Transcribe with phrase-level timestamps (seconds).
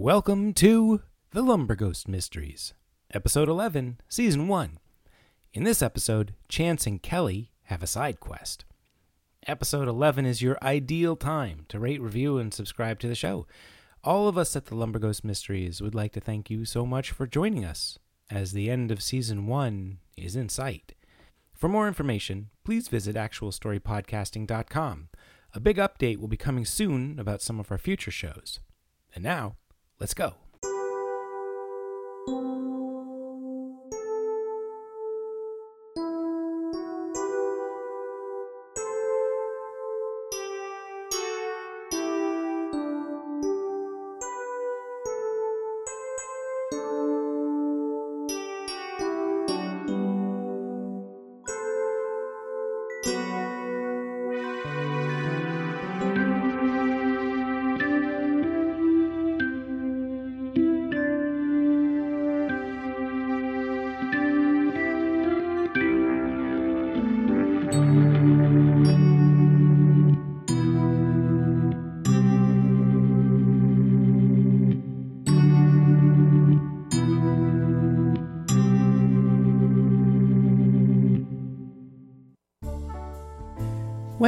[0.00, 1.02] Welcome to
[1.32, 2.72] The Lumber Ghost Mysteries,
[3.12, 4.78] Episode 11, Season 1.
[5.54, 8.64] In this episode, Chance and Kelly have a side quest.
[9.48, 13.48] Episode 11 is your ideal time to rate, review, and subscribe to the show.
[14.04, 17.10] All of us at The Lumber Ghost Mysteries would like to thank you so much
[17.10, 17.98] for joining us,
[18.30, 20.94] as the end of Season 1 is in sight.
[21.52, 25.08] For more information, please visit actualstorypodcasting.com.
[25.54, 28.60] A big update will be coming soon about some of our future shows.
[29.12, 29.56] And now,
[30.00, 30.34] let's go.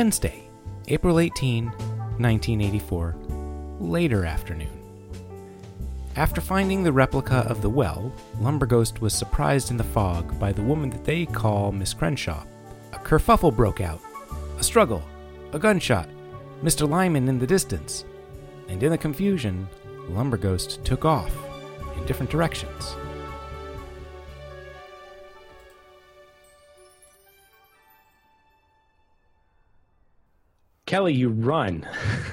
[0.00, 0.48] Wednesday,
[0.88, 3.16] April 18, 1984,
[3.80, 4.72] later afternoon.
[6.16, 10.62] After finding the replica of the well, Lumberghost was surprised in the fog by the
[10.62, 12.44] woman that they call Miss Crenshaw.
[12.94, 14.00] A kerfuffle broke out,
[14.58, 15.02] a struggle,
[15.52, 16.08] a gunshot,
[16.62, 16.88] Mr.
[16.88, 18.06] Lyman in the distance,
[18.68, 19.68] and in the confusion,
[20.08, 21.30] Lumberghost took off
[21.98, 22.96] in different directions.
[30.90, 31.86] Kelly, you run.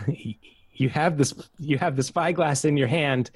[0.73, 3.29] you have this you have the spyglass in your hand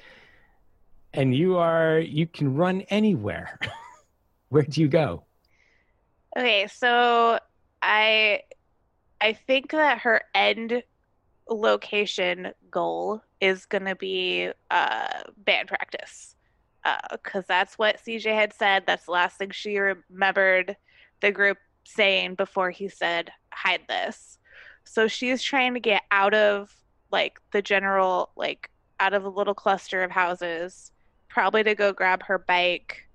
[1.14, 3.56] and you are you can run anywhere.
[4.48, 5.22] Where do you go?
[6.36, 7.38] Okay, so
[7.80, 8.40] I
[9.20, 10.82] I think that her end
[11.48, 16.34] location goal is going to be uh, band practice
[17.12, 18.82] because uh, that's what CJ had said.
[18.88, 20.76] That's the last thing she remembered
[21.20, 24.38] the group saying before he said hide this.
[24.84, 26.74] So she's trying to get out of
[27.10, 28.70] like the general like
[29.00, 30.92] out of a little cluster of houses,
[31.28, 33.08] probably to go grab her bike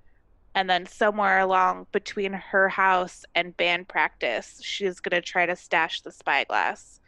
[0.58, 5.56] and then somewhere along between her house and band practice, she's going to try to
[5.56, 7.00] stash the spyglass.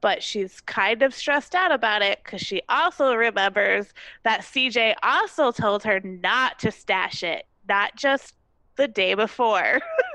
[0.00, 5.52] But she's kind of stressed out about it because she also remembers that CJ also
[5.52, 8.34] told her not to stash it, not just
[8.74, 9.78] the day before.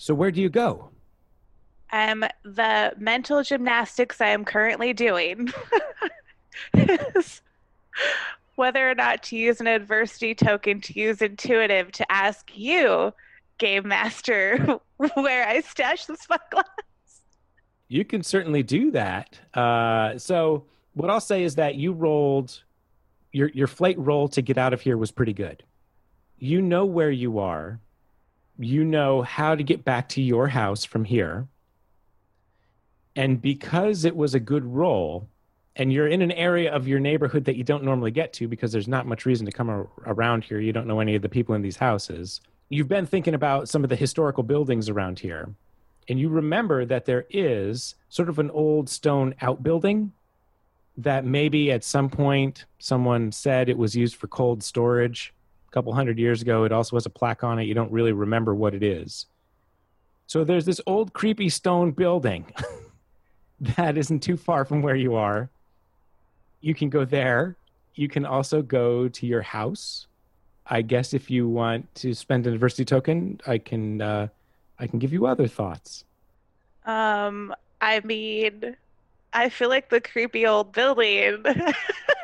[0.00, 0.88] So where do you go?
[1.92, 5.52] Um, the mental gymnastics I am currently doing
[6.72, 7.42] is
[8.54, 13.12] whether or not to use an adversity token to use intuitive to ask you,
[13.58, 16.64] game master, where I stash the spyglass.
[17.88, 19.38] You can certainly do that.
[19.52, 22.62] Uh, so what I'll say is that you rolled
[23.32, 25.62] your your flight roll to get out of here was pretty good.
[26.38, 27.80] You know where you are
[28.60, 31.48] you know how to get back to your house from here.
[33.16, 35.28] And because it was a good roll,
[35.76, 38.72] and you're in an area of your neighborhood that you don't normally get to because
[38.72, 40.60] there's not much reason to come ar- around here.
[40.60, 42.40] You don't know any of the people in these houses.
[42.68, 45.48] You've been thinking about some of the historical buildings around here.
[46.08, 50.12] And you remember that there is sort of an old stone outbuilding
[50.96, 55.32] that maybe at some point someone said it was used for cold storage
[55.70, 56.64] a couple hundred years ago.
[56.64, 57.64] It also has a plaque on it.
[57.64, 59.26] You don't really remember what it is.
[60.26, 62.52] So there's this old creepy stone building
[63.60, 65.48] that isn't too far from where you are.
[66.60, 67.56] You can go there.
[67.94, 70.06] You can also go to your house.
[70.66, 74.28] I guess if you want to spend an adversity token, I can uh,
[74.78, 76.04] I can give you other thoughts.
[76.86, 78.76] Um, I mean,
[79.32, 81.44] I feel like the creepy old building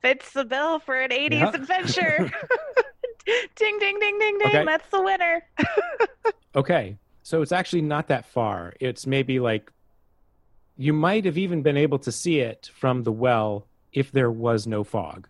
[0.00, 1.50] fits the bill for an 80s yeah.
[1.50, 2.32] adventure.
[3.56, 4.48] ding, ding, ding, ding, ding.
[4.48, 4.64] Okay.
[4.64, 5.44] That's the winner.
[6.56, 6.96] okay.
[7.22, 8.74] So it's actually not that far.
[8.80, 9.70] It's maybe like
[10.76, 14.66] you might have even been able to see it from the well if there was
[14.66, 15.28] no fog.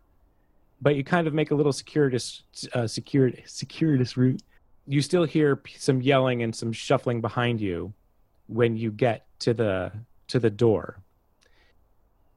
[0.81, 4.43] But you kind of make a little circuitous, uh, circuitous route.
[4.87, 7.93] You still hear some yelling and some shuffling behind you
[8.47, 9.93] when you get to the
[10.29, 11.03] to the door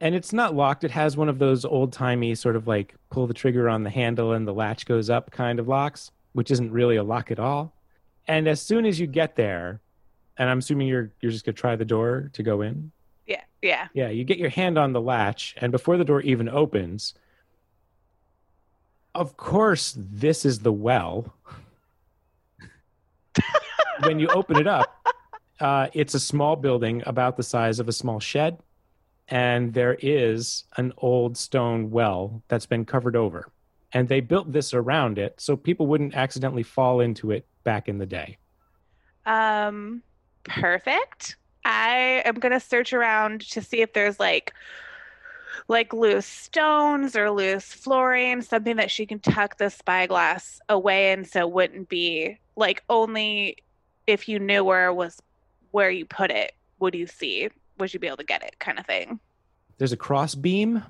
[0.01, 0.83] and it's not locked.
[0.83, 3.89] It has one of those old timey sort of like pull the trigger on the
[3.89, 7.39] handle and the latch goes up kind of locks, which isn't really a lock at
[7.39, 7.73] all.
[8.27, 9.79] And as soon as you get there,
[10.37, 12.91] and I'm assuming you're you're just gonna try the door to go in.
[13.27, 13.43] Yeah.
[13.61, 13.87] Yeah.
[13.93, 17.13] Yeah, you get your hand on the latch, and before the door even opens,
[19.13, 21.33] of course, this is the well.
[24.03, 25.07] when you open it up,
[25.59, 28.57] uh, it's a small building about the size of a small shed,
[29.31, 33.49] and there is an old stone well that's been covered over.
[33.93, 37.97] And they built this around it so people wouldn't accidentally fall into it back in
[37.97, 38.37] the day.
[39.25, 40.03] Um,
[40.43, 41.37] perfect.
[41.63, 44.53] I am gonna search around to see if there's like
[45.67, 51.23] like loose stones or loose flooring, something that she can tuck the spyglass away in
[51.23, 53.57] so it wouldn't be like only
[54.07, 55.21] if you knew where was
[55.71, 57.49] where you put it would you see
[57.81, 59.19] would you be able to get it kind of thing.
[59.77, 60.83] There's a cross beam.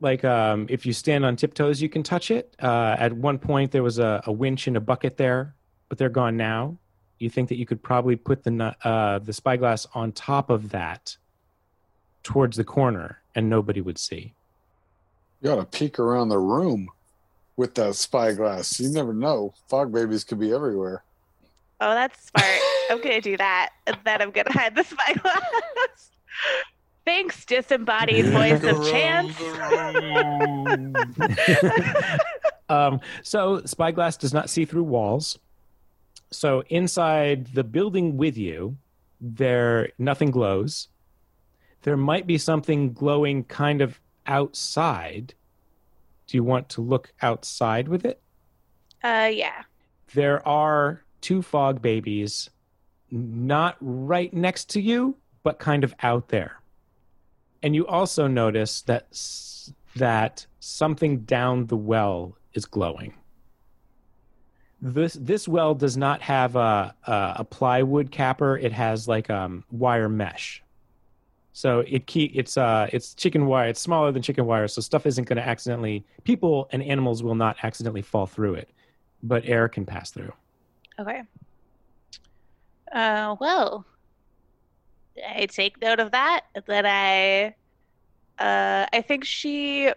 [0.00, 2.54] Like um, if you stand on tiptoes, you can touch it.
[2.62, 5.54] Uh, at one point, there was a, a winch and a bucket there,
[5.88, 6.76] but they're gone now.
[7.18, 10.70] You think that you could probably put the nu- uh, the spyglass on top of
[10.70, 11.16] that
[12.22, 14.34] towards the corner, and nobody would see.
[15.40, 16.90] You gotta peek around the room
[17.56, 18.78] with that spyglass.
[18.78, 19.54] You never know.
[19.68, 21.04] Fog babies could be everywhere.
[21.80, 22.60] Oh, that's smart.
[22.90, 23.70] I'm gonna do that.
[23.86, 26.10] And then I'm gonna hide the spyglass.
[27.04, 29.40] Thanks, disembodied voice of chance.
[32.68, 35.38] um, so spyglass does not see through walls.
[36.32, 38.76] So inside the building with you,
[39.20, 40.88] there nothing glows.
[41.82, 45.34] There might be something glowing kind of outside.
[46.26, 48.20] Do you want to look outside with it?
[49.04, 49.62] Uh, yeah.
[50.14, 52.50] There are two fog babies,
[53.10, 56.60] not right next to you, but kind of out there.
[57.62, 59.06] And you also notice that
[59.94, 63.14] that something down the well is glowing.
[64.82, 68.58] This this well does not have a a, a plywood capper.
[68.58, 70.64] It has like um wire mesh.
[71.52, 73.68] So it key it's uh it's chicken wire.
[73.68, 77.36] It's smaller than chicken wire, so stuff isn't going to accidentally people and animals will
[77.36, 78.68] not accidentally fall through it,
[79.22, 80.32] but air can pass through.
[80.98, 81.22] Okay.
[82.90, 83.86] Uh, well,
[85.28, 86.42] I take note of that.
[86.66, 87.54] That I,
[88.42, 89.92] uh, I think she, uh,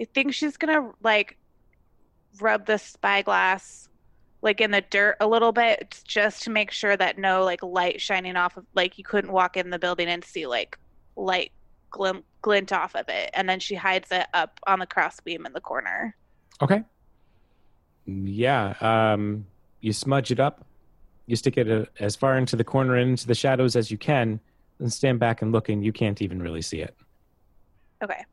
[0.00, 1.36] I think she's gonna like
[2.40, 3.88] rub the spyglass
[4.42, 7.98] like in the dirt a little bit just to make sure that no like light
[8.00, 10.78] shining off of like you couldn't walk in the building and see like
[11.16, 11.50] light
[11.90, 15.52] glim- glint off of it and then she hides it up on the crossbeam in
[15.54, 16.14] the corner
[16.62, 16.82] Okay.
[18.06, 18.74] Yeah.
[18.80, 19.46] Um,
[19.80, 20.64] you smudge it up.
[21.26, 23.98] You stick it uh, as far into the corner and into the shadows as you
[23.98, 24.40] can,
[24.78, 26.94] and stand back and look, and you can't even really see it.
[28.02, 28.24] Okay.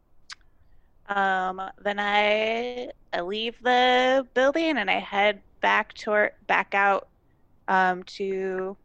[1.08, 7.08] Um, then I I leave the building and I head back toward back out
[7.68, 8.76] um, to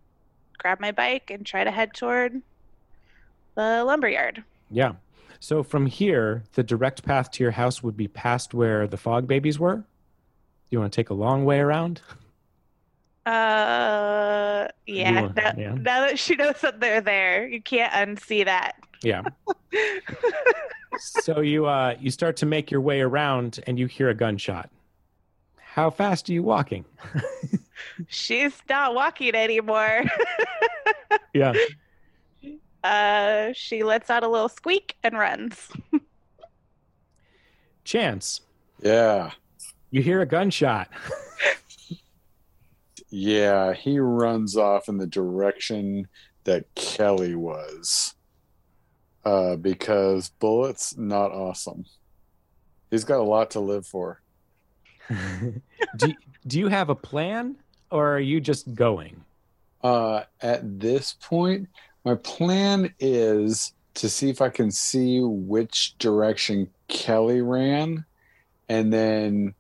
[0.58, 2.43] grab my bike and try to head toward
[3.54, 4.43] the lumberyard.
[4.70, 4.93] Yeah.
[5.40, 9.26] So from here, the direct path to your house would be past where the fog
[9.26, 9.76] babies were.
[9.76, 9.84] Do
[10.70, 12.00] You want to take a long way around?
[13.28, 15.20] Uh, yeah.
[15.22, 15.75] want- now, yeah.
[15.75, 18.72] now that she knows that they're there, you can't unsee that.
[19.02, 19.22] Yeah.
[20.98, 24.70] so you uh you start to make your way around and you hear a gunshot.
[25.60, 26.84] How fast are you walking?
[28.08, 30.02] She's not walking anymore.
[31.34, 31.52] Yeah.
[32.82, 35.68] uh, she lets out a little squeak and runs.
[37.85, 38.40] Chance,
[38.82, 39.30] Yeah.
[39.90, 40.88] you hear a gunshot.
[43.11, 43.73] Yeah.
[43.73, 46.09] He runs off in the direction
[46.45, 48.15] that Kelly was.
[49.25, 51.85] Uh, because bullets, not awesome.
[52.91, 54.23] He's got a lot to live for.
[55.97, 56.15] do,
[56.47, 57.57] do you have a plan
[57.91, 59.25] or are you just going?
[59.83, 61.69] Uh, at this point,
[62.05, 68.05] my plan is to see if I can see which direction Kelly ran
[68.69, 69.55] and then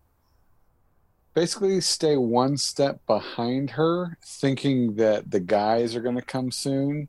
[1.38, 7.06] basically stay one step behind her, thinking that the guys are going to come soon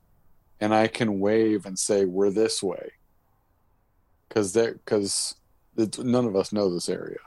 [0.59, 2.91] and I can wave and say, We're this way.
[4.27, 5.33] Because because
[5.97, 7.17] none of us know this area.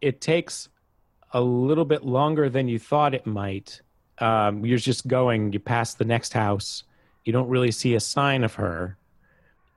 [0.00, 0.68] It takes
[1.32, 3.80] a little bit longer than you thought it might.
[4.18, 6.82] Um, you're just going, you pass the next house,
[7.24, 8.96] you don't really see a sign of her.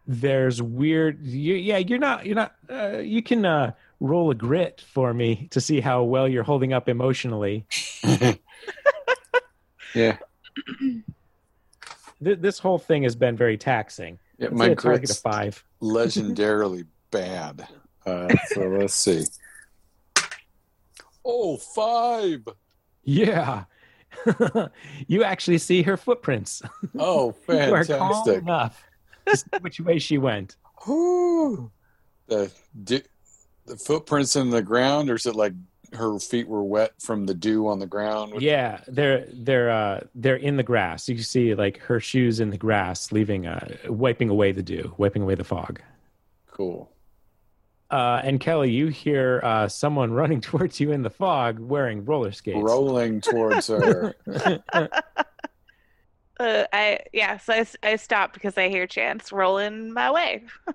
[0.07, 4.83] There's weird, you, yeah, you're not, you're not, uh, you can uh, roll a grit
[4.91, 7.65] for me to see how well you're holding up emotionally.
[9.93, 10.17] Yeah.
[12.23, 14.19] Th- this whole thing has been very taxing.
[14.37, 15.63] yeah Let's my target grit's five.
[15.81, 17.67] legendarily bad.
[18.05, 19.25] Uh, so let's see.
[21.25, 22.47] Oh, five.
[23.03, 23.65] Yeah.
[25.07, 26.61] you actually see her footprints.
[26.97, 28.37] Oh, You are calm fantastic!
[28.43, 28.83] enough
[29.27, 30.55] to see which way she went.
[30.85, 31.69] Whew.
[32.27, 32.49] The
[33.71, 35.53] the footprints in the ground, or is it like
[35.93, 38.41] her feet were wet from the dew on the ground?
[38.41, 41.07] Yeah, they're they're uh, they're in the grass.
[41.07, 45.21] You see like her shoes in the grass, leaving uh, wiping away the dew, wiping
[45.21, 45.81] away the fog.
[46.47, 46.91] Cool.
[47.89, 52.33] Uh, and Kelly, you hear uh, someone running towards you in the fog wearing roller
[52.33, 52.59] skates.
[52.61, 54.13] Rolling towards her.
[56.39, 60.45] Uh, I yeah, so I, I stop because I hear Chance rolling my way.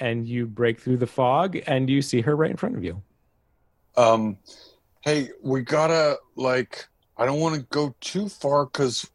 [0.00, 3.02] and you break through the fog, and you see her right in front of you.
[3.96, 4.38] Um,
[5.00, 6.86] hey, we gotta like.
[7.16, 9.08] I don't want to go too far because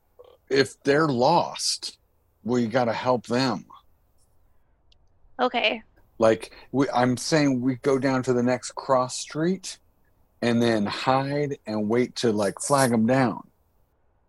[0.49, 1.97] if they're lost,
[2.43, 3.65] we gotta help them.
[5.39, 5.83] Okay.
[6.19, 9.77] Like we, I'm saying, we go down to the next cross street,
[10.41, 13.47] and then hide and wait to like flag them down.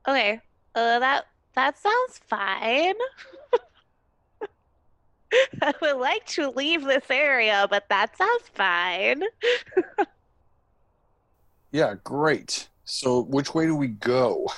[0.07, 0.41] Okay.
[0.75, 2.95] Uh, that that sounds fine.
[5.63, 9.23] I would like to leave this area, but that sounds fine.
[11.71, 12.69] Yeah, great.
[12.85, 14.49] So which way do we go?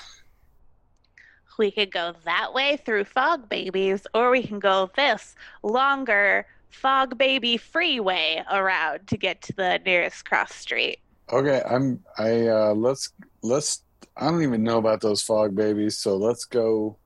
[1.58, 7.18] We could go that way through Fog Babies, or we can go this longer Fog
[7.18, 11.00] Baby freeway around to get to the nearest cross street.
[11.32, 12.02] Okay, I'm.
[12.18, 13.12] I uh let's
[13.42, 13.82] let's.
[14.16, 16.96] I don't even know about those fog babies, so let's go.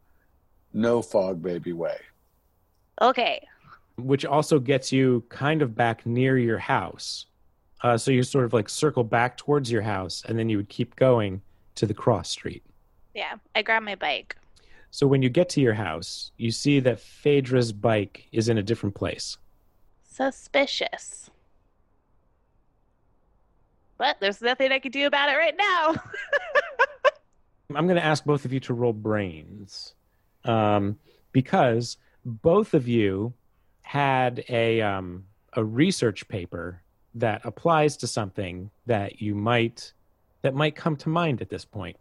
[0.72, 1.96] No fog baby way.
[3.00, 3.46] Okay.
[3.96, 7.26] Which also gets you kind of back near your house.
[7.82, 10.68] Uh, so you sort of like circle back towards your house, and then you would
[10.68, 11.42] keep going
[11.74, 12.62] to the cross street.
[13.14, 14.36] Yeah, I grab my bike.
[14.90, 18.62] So when you get to your house, you see that Phaedra's bike is in a
[18.62, 19.36] different place.
[20.04, 21.30] Suspicious.
[23.98, 25.94] But there's nothing I can do about it right now.
[27.74, 29.94] I'm going to ask both of you to roll brains
[30.44, 30.98] um,
[31.32, 33.32] because both of you
[33.84, 36.82] had a um, a research paper
[37.14, 39.92] that applies to something that you might
[40.42, 41.96] that might come to mind at this point.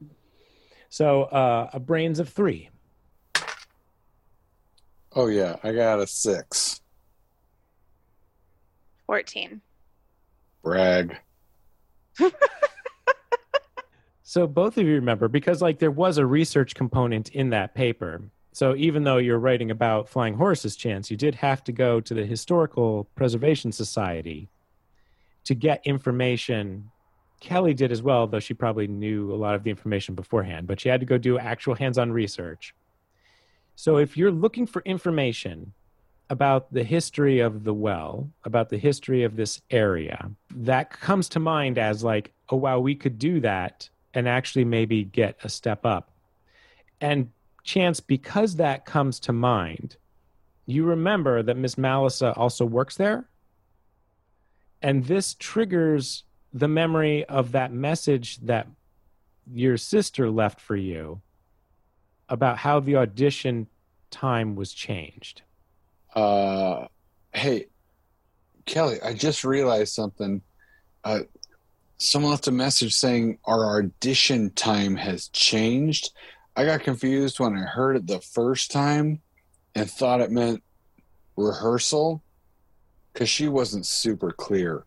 [0.90, 2.70] So uh, a brains of three.
[5.14, 6.82] Oh yeah, I got a six.
[9.06, 9.62] 14.
[10.64, 11.18] Brag.
[14.34, 18.20] So both of you remember because like there was a research component in that paper.
[18.54, 22.14] So even though you're writing about flying horses chance, you did have to go to
[22.14, 24.48] the Historical Preservation Society
[25.46, 26.92] to get information.
[27.42, 30.80] Kelly did as well, though she probably knew a lot of the information beforehand, but
[30.80, 32.76] she had to go do actual hands-on research.
[33.76, 35.74] So if you're looking for information
[36.30, 41.40] about the history of the well, about the history of this area, that comes to
[41.40, 45.88] mind as like, oh wow, we could do that and actually maybe get a step
[45.88, 46.12] up.
[47.02, 47.30] And
[47.64, 49.98] chance, because that comes to mind,
[50.66, 53.28] you remember that Miss Malisa also works there.
[54.82, 58.68] And this triggers the memory of that message that
[59.52, 61.22] your sister left for you
[62.30, 63.68] about how the audition
[64.12, 65.42] time was changed.
[66.16, 66.88] Uh,
[67.34, 67.68] hey,
[68.66, 70.42] Kelly, I just realized something.
[71.04, 71.22] Uh,
[71.98, 76.12] someone left a message saying our audition time has changed.
[76.56, 79.22] I got confused when I heard it the first time
[79.76, 80.62] and thought it meant
[81.36, 82.22] rehearsal
[83.12, 84.86] because she wasn't super clear.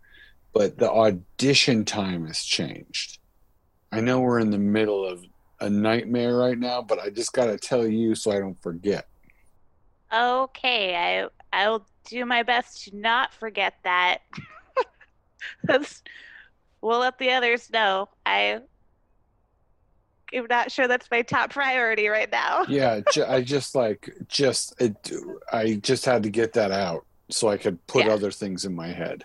[0.53, 3.19] But the audition time has changed.
[3.93, 5.25] I know we're in the middle of
[5.61, 9.07] a nightmare right now, but I just got to tell you so I don't forget.
[10.15, 14.19] Okay, I I'll do my best to not forget that.
[16.81, 18.09] We'll let the others know.
[18.25, 18.61] I
[20.33, 22.65] am not sure that's my top priority right now.
[22.69, 24.95] yeah ju- i just like just it,
[25.53, 28.13] i just had to get that out so i could put Yeah.
[28.13, 29.25] other things in my head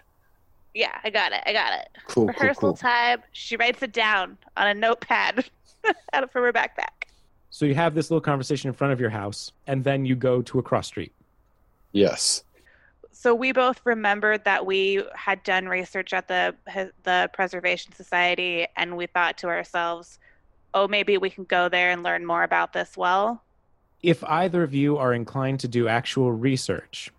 [0.73, 1.41] Yeah, I got it.
[1.45, 1.89] I got it.
[2.07, 3.21] cool cool Rehearsal cool time.
[3.33, 5.49] She writes it down on a notepad
[6.13, 7.09] out of from her backpack.
[7.49, 10.41] So you have this little conversation in front of your house, and then you go
[10.43, 11.11] to a cross street.
[11.91, 12.43] yes
[13.11, 16.55] So we both remembered that we had done research at the
[17.03, 20.19] the Preservation Society, and we thought to ourselves,
[20.73, 23.43] "Oh, maybe we can go there and learn more about this well."
[24.03, 27.11] if either of you are inclined to do actual research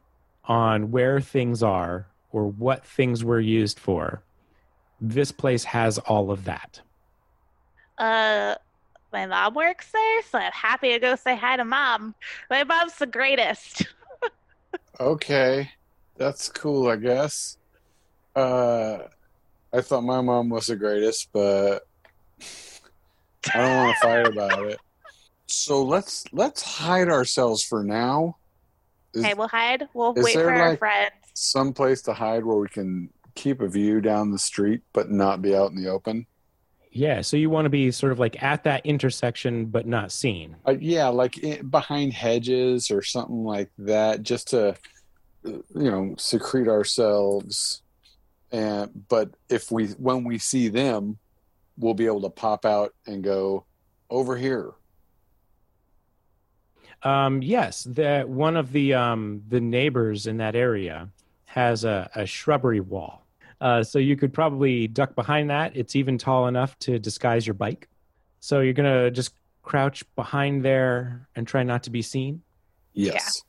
[0.44, 4.22] on where things are or what things were used for,
[5.00, 6.80] this place has all of that.
[7.98, 8.54] Uh,
[9.12, 12.14] my mom works there, so I'm happy to go say hi to mom.
[12.50, 13.86] My mom's the greatest.
[15.00, 15.70] okay
[16.18, 17.56] that's cool i guess
[18.36, 18.98] uh
[19.72, 21.80] i thought my mom was the greatest but
[23.54, 24.78] I don't want to fight about it.
[25.46, 28.36] So let's let's hide ourselves for now.
[29.14, 29.88] Is Okay, we'll hide.
[29.94, 31.12] We'll wait there, for our like- friends.
[31.34, 35.42] some place to hide where we can keep a view down the street but not
[35.42, 36.26] be out in the open?
[36.94, 40.56] Yeah, so you want to be sort of like at that intersection but not seen.
[40.66, 44.74] Uh, yeah, like in, behind hedges or something like that, just to uh,
[45.44, 47.82] you know secrete ourselves.
[48.50, 51.18] And but if we when we see them,
[51.78, 53.64] we'll be able to pop out and go
[54.10, 54.72] over here.
[57.02, 61.08] Um, yes, the one of the um, the neighbors in that area
[61.46, 63.26] has a, a shrubbery wall,
[63.60, 65.76] uh, so you could probably duck behind that.
[65.76, 67.88] It's even tall enough to disguise your bike.
[68.40, 72.42] So you're gonna just crouch behind there and try not to be seen.
[72.92, 73.42] Yes.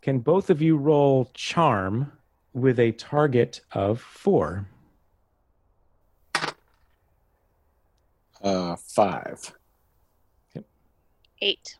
[0.00, 2.12] Can both of you roll charm
[2.52, 4.66] with a target of four?
[8.44, 9.52] Uh, five.
[11.40, 11.76] Eight.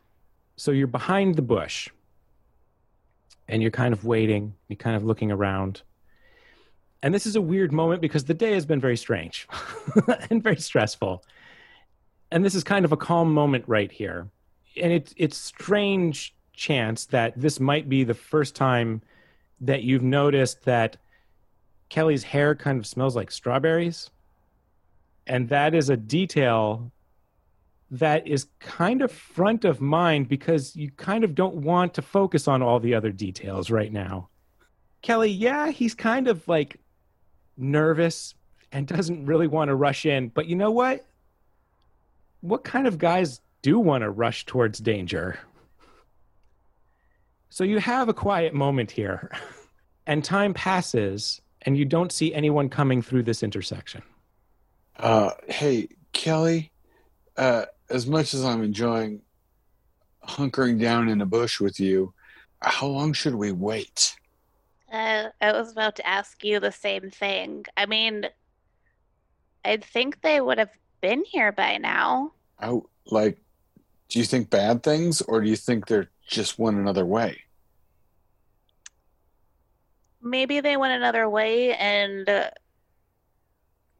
[0.57, 1.89] So you're behind the bush
[3.47, 5.83] and you're kind of waiting, you're kind of looking around.
[7.03, 9.47] And this is a weird moment because the day has been very strange
[10.29, 11.23] and very stressful.
[12.31, 14.27] And this is kind of a calm moment right here.
[14.81, 19.01] And it, it's strange chance that this might be the first time
[19.61, 20.97] that you've noticed that
[21.89, 24.09] Kelly's hair kind of smells like strawberries.
[25.27, 26.91] And that is a detail
[27.91, 32.47] that is kind of front of mind because you kind of don't want to focus
[32.47, 34.29] on all the other details right now.
[35.01, 36.79] Kelly, yeah, he's kind of like
[37.57, 38.33] nervous
[38.71, 41.05] and doesn't really want to rush in, but you know what?
[42.41, 45.39] What kind of guys do want to rush towards danger?
[47.49, 49.31] So you have a quiet moment here,
[50.07, 54.01] and time passes, and you don't see anyone coming through this intersection.
[54.97, 56.71] Uh, hey, Kelly,
[57.37, 59.21] uh, as much as I'm enjoying
[60.23, 62.13] hunkering down in a bush with you,
[62.61, 64.15] how long should we wait?
[64.91, 67.65] Uh, I was about to ask you the same thing.
[67.75, 68.27] I mean,
[69.63, 72.31] I'd think they would have been here by now.
[72.59, 73.39] I, like,
[74.09, 77.41] do you think bad things or do you think they're just went another way?
[80.21, 82.27] Maybe they went another way and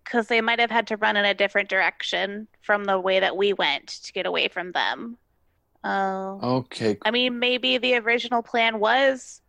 [0.05, 3.35] because they might have had to run in a different direction from the way that
[3.35, 5.17] we went to get away from them.
[5.83, 9.41] Uh, Okay, I mean, maybe the original plan was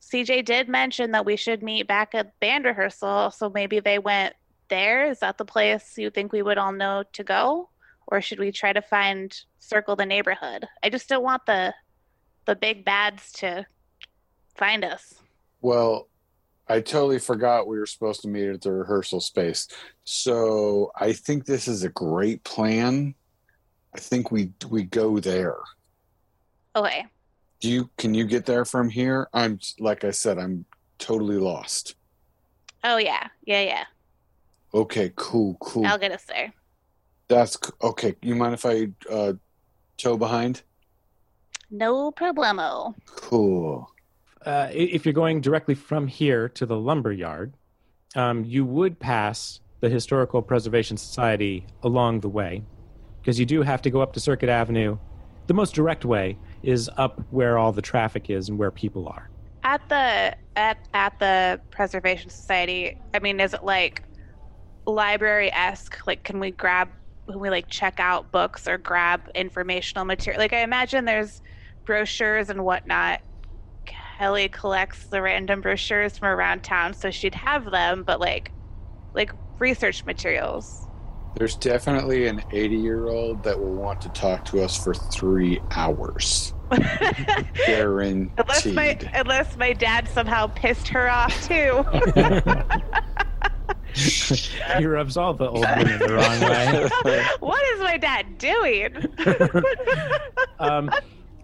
[0.00, 4.34] CJ did mention that we should meet back at band rehearsal, so maybe they went
[4.68, 5.10] there.
[5.10, 7.70] Is that the place you think we would all know to go?
[8.06, 10.68] Or should we try to find circle the neighborhood?
[10.82, 11.74] I just don't want the
[12.44, 13.66] the big bads to
[14.54, 15.14] find us.
[15.62, 16.08] well,
[16.68, 19.68] I totally forgot we were supposed to meet at the rehearsal space.
[20.04, 23.14] So I think this is a great plan.
[23.94, 25.56] I think we we go there.
[26.74, 27.06] Okay.
[27.60, 29.28] Do you can you get there from here?
[29.32, 30.64] I'm like I said, I'm
[30.98, 31.96] totally lost.
[32.82, 33.28] Oh yeah.
[33.44, 33.84] Yeah, yeah.
[34.72, 35.86] Okay, cool, cool.
[35.86, 36.52] I'll get us there.
[37.28, 38.16] That's okay.
[38.22, 39.34] You mind if I uh,
[39.96, 40.62] tow behind?
[41.70, 42.94] No problemo.
[43.06, 43.88] Cool.
[44.44, 47.54] Uh, if you're going directly from here to the lumber yard,
[48.14, 52.62] um, you would pass the Historical Preservation Society along the way
[53.20, 54.98] because you do have to go up to Circuit Avenue.
[55.46, 59.30] The most direct way is up where all the traffic is and where people are.
[59.62, 64.02] At the at at the Preservation Society, I mean, is it like
[64.86, 66.06] library esque?
[66.06, 66.88] Like, can we grab?
[67.26, 70.38] Can we like check out books or grab informational material?
[70.40, 71.40] Like, I imagine there's
[71.84, 73.20] brochures and whatnot.
[74.18, 78.52] Kelly collects the random brochures from around town, so she'd have them, but like,
[79.12, 80.86] like research materials.
[81.36, 85.60] There's definitely an 80 year old that will want to talk to us for three
[85.72, 86.54] hours.
[87.66, 88.30] Guaranteed.
[88.38, 91.84] unless my unless my dad somehow pissed her off too.
[94.78, 96.88] he rubs all the old women the wrong way.
[97.40, 98.94] what is my dad doing?
[100.60, 100.90] um,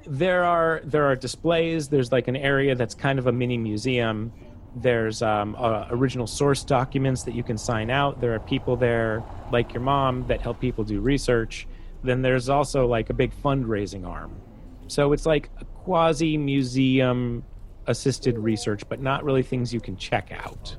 [0.06, 1.88] there are there are displays.
[1.88, 4.32] There's like an area that's kind of a mini museum.
[4.76, 8.20] There's um, uh, original source documents that you can sign out.
[8.20, 11.66] There are people there, like your mom, that help people do research.
[12.02, 14.40] Then there's also like a big fundraising arm.
[14.86, 17.44] So it's like a quasi museum
[17.86, 20.76] assisted research, but not really things you can check out.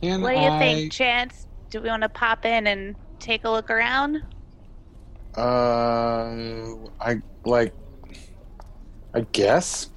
[0.00, 1.46] Can what do you I, think, Chance?
[1.70, 4.22] Do we want to pop in and take a look around?
[5.36, 7.74] Uh, I like.
[9.14, 9.90] I guess.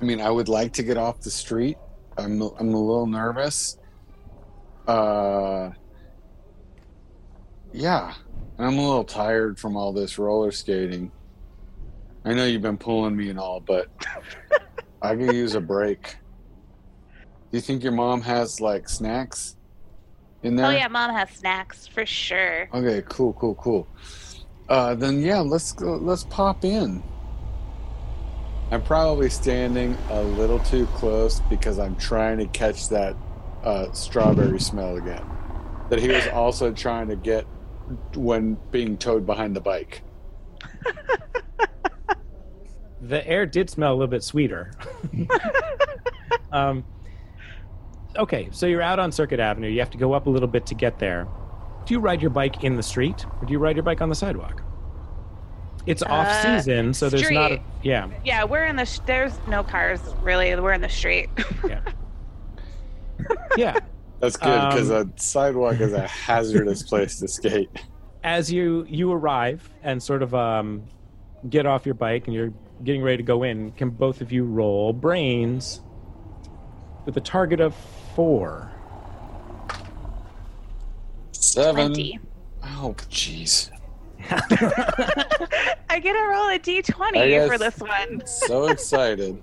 [0.00, 1.76] I mean, I would like to get off the street.
[2.16, 3.78] I'm I'm a little nervous.
[4.86, 5.70] Uh,
[7.72, 8.14] yeah,
[8.58, 11.12] I'm a little tired from all this roller skating.
[12.24, 13.88] I know you've been pulling me and all, but
[15.02, 16.16] I could use a break.
[17.50, 19.56] Do you think your mom has like snacks
[20.42, 20.66] in there?
[20.66, 22.68] Oh yeah, mom has snacks for sure.
[22.74, 23.86] Okay, cool, cool, cool.
[24.68, 25.96] Uh, then yeah, let's go.
[25.96, 27.02] Let's pop in.
[28.70, 33.16] I'm probably standing a little too close because I'm trying to catch that
[33.64, 35.24] uh, strawberry smell again.
[35.88, 37.46] That he was also trying to get
[38.14, 40.02] when being towed behind the bike.
[43.00, 44.72] The air did smell a little bit sweeter.
[46.52, 46.84] um,
[48.16, 49.68] okay, so you're out on Circuit Avenue.
[49.68, 51.26] You have to go up a little bit to get there.
[51.86, 54.08] Do you ride your bike in the street or do you ride your bike on
[54.08, 54.62] the sidewalk?
[55.88, 58.08] It's off Uh, season, so there's not a yeah.
[58.24, 58.84] Yeah, we're in the.
[58.84, 60.54] Sh- there's no cars really.
[60.54, 61.28] We're in the street.
[63.56, 63.78] Yeah.
[64.20, 67.70] That's good because Um, a sidewalk is a hazardous place to skate.
[68.24, 70.82] As you you arrive and sort of um,
[71.48, 72.52] get off your bike and you're
[72.84, 75.80] getting ready to go in, can both of you roll brains
[77.06, 77.74] with a target of
[78.14, 78.70] four?
[81.32, 81.86] Seven.
[81.92, 82.18] Twenty.
[82.62, 83.70] Oh, jeez.
[84.30, 88.22] I get to roll a I d20 for this one.
[88.26, 89.42] So excited.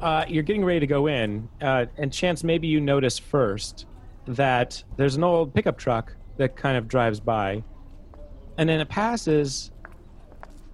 [0.00, 3.86] uh, you're getting ready to go in, uh, and chance maybe you notice first
[4.26, 7.62] that there's an old pickup truck that kind of drives by,
[8.58, 9.70] and then it passes,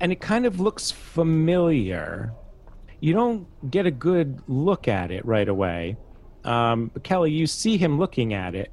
[0.00, 2.32] and it kind of looks familiar.
[3.00, 5.96] You don't get a good look at it right away,
[6.44, 8.70] um, but Kelly, you see him looking at it.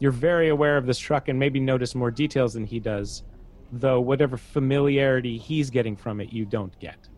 [0.00, 3.22] You're very aware of this truck and maybe notice more details than he does,
[3.80, 7.08] though whatever familiarity he's getting from it, you don't get.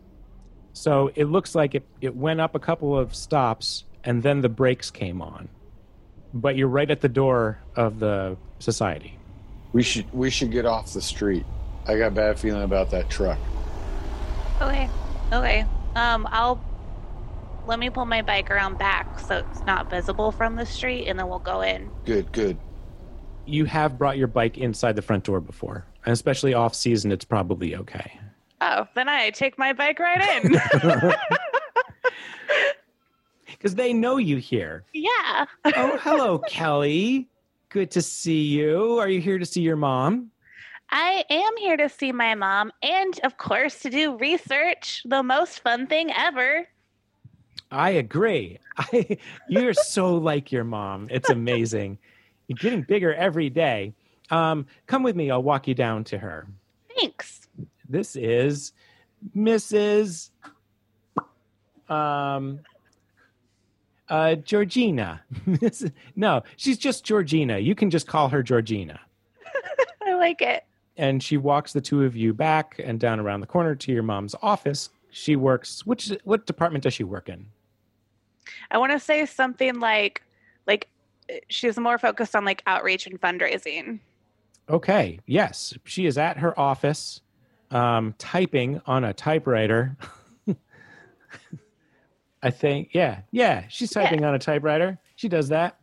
[0.73, 4.49] So it looks like it, it went up a couple of stops and then the
[4.49, 5.49] brakes came on.
[6.33, 9.17] But you're right at the door of the society.
[9.73, 11.45] We should we should get off the street.
[11.87, 13.39] I got a bad feeling about that truck.
[14.61, 14.89] Okay.
[15.31, 15.65] Okay.
[15.95, 16.63] Um, I'll
[17.65, 21.19] let me pull my bike around back so it's not visible from the street, and
[21.19, 21.89] then we'll go in.
[22.05, 22.57] Good, good.
[23.45, 27.25] You have brought your bike inside the front door before, and especially off season, it's
[27.25, 28.19] probably okay.
[28.61, 31.13] Oh, then I take my bike right in.
[33.45, 34.83] Because they know you here.
[34.93, 35.45] yeah.
[35.65, 37.27] Oh, hello, Kelly.
[37.69, 38.99] Good to see you.
[38.99, 40.29] Are you here to see your mom?
[40.91, 45.01] I am here to see my mom and, of course, to do research.
[45.05, 46.67] The most fun thing ever.
[47.71, 48.59] I agree.
[48.77, 49.17] I,
[49.49, 51.07] you're so like your mom.
[51.09, 51.97] It's amazing.
[52.47, 53.93] You're getting bigger every day.
[54.29, 55.31] Um, come with me.
[55.31, 56.47] I'll walk you down to her.
[56.99, 57.47] Thanks.
[57.87, 58.73] This is
[59.35, 60.29] Mrs.
[61.89, 62.59] Um,
[64.09, 65.21] uh, Georgina.
[66.15, 67.59] no, she's just Georgina.
[67.59, 68.99] You can just call her Georgina.
[70.05, 70.65] I like it.
[70.97, 74.03] And she walks the two of you back and down around the corner to your
[74.03, 74.89] mom's office.
[75.11, 75.85] She works.
[75.85, 77.45] Which what department does she work in?
[78.71, 80.23] I want to say something like,
[80.65, 80.87] like,
[81.49, 83.99] she's more focused on like outreach and fundraising.
[84.69, 85.19] Okay.
[85.25, 87.21] Yes, she is at her office,
[87.71, 89.95] um, typing on a typewriter.
[92.43, 92.89] I think.
[92.93, 93.21] Yeah.
[93.31, 93.65] Yeah.
[93.69, 94.03] She's Yeah.
[94.03, 94.99] typing on a typewriter.
[95.15, 95.79] She does that,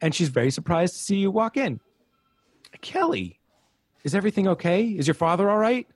[0.00, 1.80] and she's very surprised to see you walk in.
[2.82, 3.40] Kelly,
[4.04, 4.84] is everything okay?
[4.84, 5.86] Is your father all right?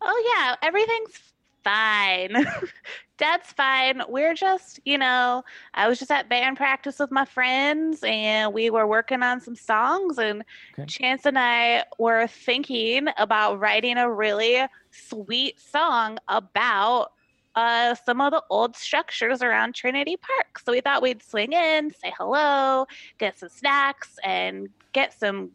[0.00, 1.31] Oh yeah, everything's
[1.64, 2.46] fine.
[3.18, 4.02] Dad's fine.
[4.08, 5.44] We're just, you know,
[5.74, 9.54] I was just at band practice with my friends and we were working on some
[9.54, 10.42] songs and
[10.74, 10.86] Okay.
[10.86, 17.12] Chance and I were thinking about writing a really sweet song about
[17.54, 20.58] uh, some of the old structures around Trinity Park.
[20.58, 22.86] So we thought we'd swing in, say hello,
[23.18, 25.52] get some snacks and get some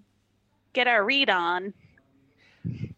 [0.74, 1.74] get our read on.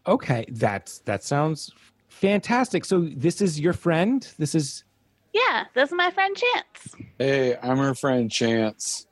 [0.06, 1.72] Okay, that's that sounds
[2.10, 2.84] fantastic.
[2.84, 4.26] So this is your friend.
[4.38, 4.84] This is
[5.32, 7.08] Yeah, this is my friend Chance.
[7.18, 9.06] Hey, I'm her friend Chance.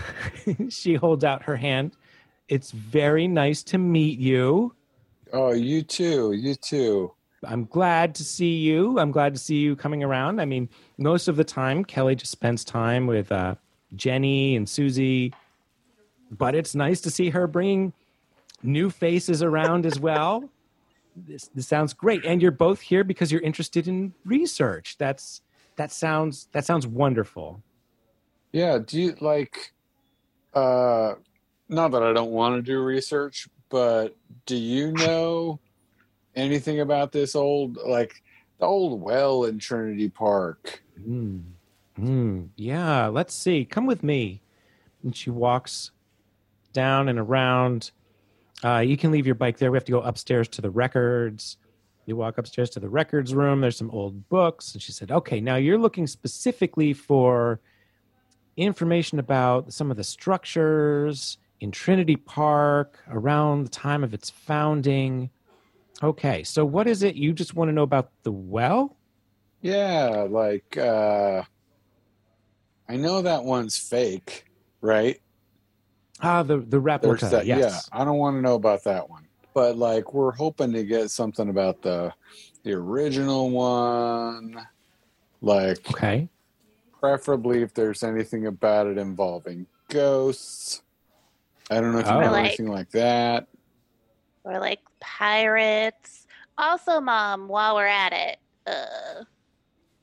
[0.68, 1.92] she holds out her hand.
[2.48, 4.74] It's very nice to meet you.
[5.32, 6.32] Oh, you too.
[6.32, 7.12] You too.
[7.44, 8.98] I'm glad to see you.
[8.98, 10.40] I'm glad to see you coming around.
[10.40, 10.68] I mean,
[10.98, 13.56] most of the time, Kelly just spends time with uh,
[13.94, 15.34] Jenny and Susie,
[16.30, 17.92] but it's nice to see her bringing
[18.62, 20.48] new faces around as well.
[21.16, 24.96] This, this sounds great, and you're both here because you're interested in research.
[24.98, 25.40] That's
[25.76, 27.62] that sounds that sounds wonderful.
[28.52, 29.72] Yeah, do you like
[30.54, 31.14] uh
[31.68, 35.58] not that I don't want to do research, but do you know
[36.34, 38.22] anything about this old like
[38.58, 40.82] the old well in Trinity Park?
[41.02, 41.38] Hmm.
[41.96, 42.44] Hmm.
[42.56, 43.64] Yeah, let's see.
[43.64, 44.42] Come with me.
[45.02, 45.92] And she walks
[46.72, 47.90] down and around.
[48.64, 49.70] Uh, you can leave your bike there.
[49.70, 51.56] We have to go upstairs to the records.
[52.06, 53.60] You walk upstairs to the records room.
[53.60, 54.72] There's some old books.
[54.72, 57.60] And she said, okay, now you're looking specifically for
[58.56, 65.30] information about some of the structures in Trinity Park around the time of its founding.
[66.02, 68.96] Okay, so what is it you just want to know about the well?
[69.62, 71.42] Yeah, like uh
[72.88, 74.44] I know that one's fake,
[74.80, 75.20] right?
[76.22, 77.26] Ah, the the There's replica.
[77.26, 77.88] that, yes.
[77.92, 79.26] Yeah, I don't want to know about that one.
[79.54, 82.12] But like we're hoping to get something about the
[82.62, 84.66] the original one.
[85.40, 86.28] Like Okay.
[87.00, 90.82] preferably if there's anything about it involving ghosts.
[91.70, 92.20] I don't know if you Oh.
[92.20, 93.46] know Or like- anything like that.
[94.44, 96.26] Or like pirates.
[96.58, 99.24] Also, mom, while we're at it, uh,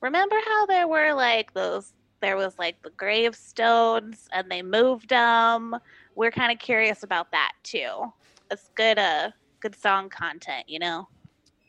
[0.01, 1.93] remember how there were like those?
[2.21, 5.75] There was like the gravestones, and they moved them.
[6.15, 8.11] We're kind of curious about that too.
[8.51, 11.07] It's good, uh, good song content, you know.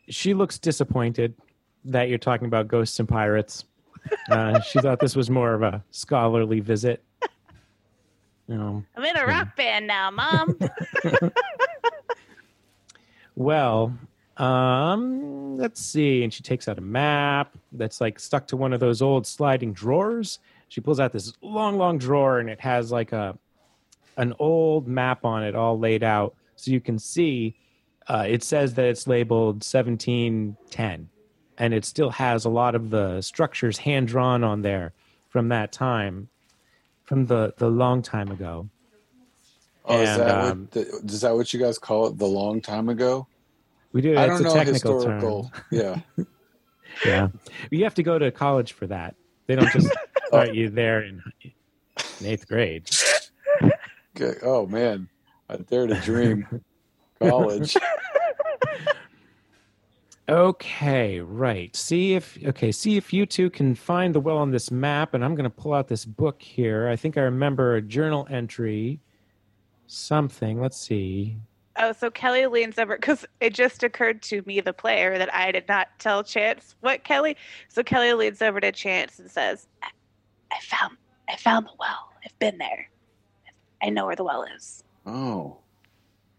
[0.08, 1.34] She looks disappointed
[1.84, 3.64] that you're talking about ghosts and pirates.
[4.30, 7.02] Uh, she thought this was more of a scholarly visit.
[8.46, 10.58] Know, I'm in a rock band now, mom.
[13.34, 13.96] well,
[14.36, 16.22] um, let's see.
[16.22, 19.72] And she takes out a map that's like stuck to one of those old sliding
[19.72, 20.38] drawers.
[20.68, 23.38] She pulls out this long, long drawer, and it has like a
[24.16, 27.56] an old map on it, all laid out, so you can see.
[28.06, 31.08] Uh, it says that it's labeled 1710,
[31.58, 34.92] and it still has a lot of the structures hand drawn on there
[35.28, 36.28] from that time,
[37.04, 38.68] from the the long time ago.
[39.86, 42.18] Oh, is that um, what the, is that what you guys call it?
[42.18, 43.26] The long time ago?
[43.92, 44.16] We do.
[44.16, 45.50] I It's don't a know technical historical.
[45.52, 45.62] term.
[45.70, 46.24] Yeah.
[47.04, 47.28] Yeah,
[47.72, 49.16] you have to go to college for that.
[49.48, 49.88] They don't just
[50.26, 51.20] start you there in,
[52.20, 52.88] in eighth grade.
[54.16, 54.38] Okay.
[54.42, 55.08] Oh man,
[55.48, 56.46] I dare to dream.
[57.20, 57.76] College.
[60.26, 61.74] Okay, right.
[61.76, 65.22] See if okay, see if you two can find the well on this map and
[65.22, 66.88] I'm going to pull out this book here.
[66.88, 69.00] I think I remember a journal entry
[69.86, 70.62] something.
[70.62, 71.36] Let's see.
[71.76, 75.52] Oh, so Kelly leans over because it just occurred to me, the player, that I
[75.52, 77.36] did not tell Chance what Kelly.
[77.68, 79.90] So Kelly leans over to Chance and says, "I,
[80.52, 80.96] I found,
[81.28, 82.10] I found the well.
[82.24, 82.88] I've been there.
[83.82, 84.82] I know where the well is.
[85.06, 85.58] Oh.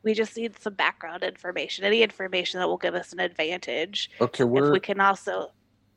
[0.03, 4.11] We just need some background information, any information that will give us an advantage.
[4.21, 4.43] Okay.
[4.43, 5.51] Where we can also,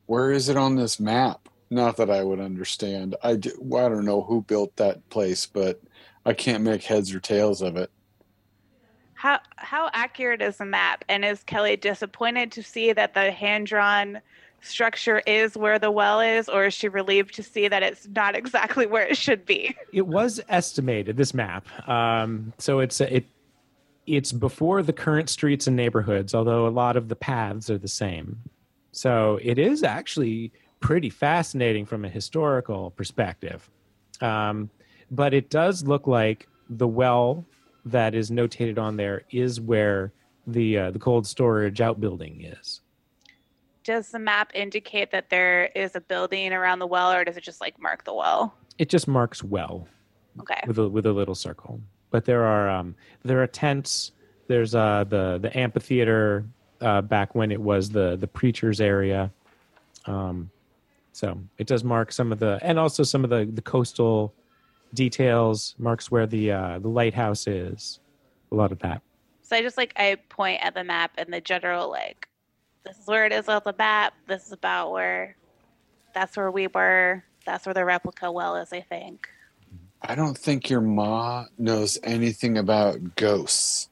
[0.07, 1.49] where is it on this map?
[1.71, 3.17] Not that I would understand.
[3.23, 5.81] I do, well, I don't know who built that place, but
[6.25, 7.91] I can't make heads or tails of it.
[9.19, 11.05] how how accurate is the map?
[11.09, 14.21] And is Kelly disappointed to see that the hand drawn
[14.61, 18.35] structure is where the well is, or is she relieved to see that it's not
[18.35, 19.77] exactly where it should be?
[19.93, 21.67] It was estimated this map.
[21.89, 23.27] Um, so it's it
[24.07, 27.89] it's before the current streets and neighborhoods, although a lot of the paths are the
[27.89, 28.39] same.
[28.93, 33.69] So it is actually pretty fascinating from a historical perspective.
[34.21, 34.71] Um,
[35.11, 37.45] but it does look like the well
[37.85, 40.13] that is notated on there is where
[40.47, 42.81] the uh, the cold storage outbuilding is.
[43.89, 47.43] Does the map indicate that there is a building around the well, or does it
[47.43, 48.55] just like mark the well?
[48.77, 49.89] It just marks well.
[50.41, 50.61] Okay.
[50.67, 51.81] with a with a little circle.
[52.11, 54.13] But there are um, there are tents.
[54.47, 56.45] There's uh, the the amphitheater
[56.83, 59.33] uh, back when it was the the preachers area.
[60.05, 60.51] Um,
[61.13, 64.35] so it does mark some of the and also some of the the coastal
[64.93, 65.77] details.
[65.79, 68.01] Marks where the uh, the lighthouse is.
[68.53, 69.01] A lot of that.
[69.41, 72.28] So I just like I point at the map and the general like,
[72.89, 74.15] this is where it is on the map.
[74.27, 75.37] This is about where,
[76.15, 77.23] that's where we were.
[77.45, 78.73] That's where the replica well is.
[78.73, 79.29] I think.
[80.03, 83.91] I don't think your ma knows anything about ghosts.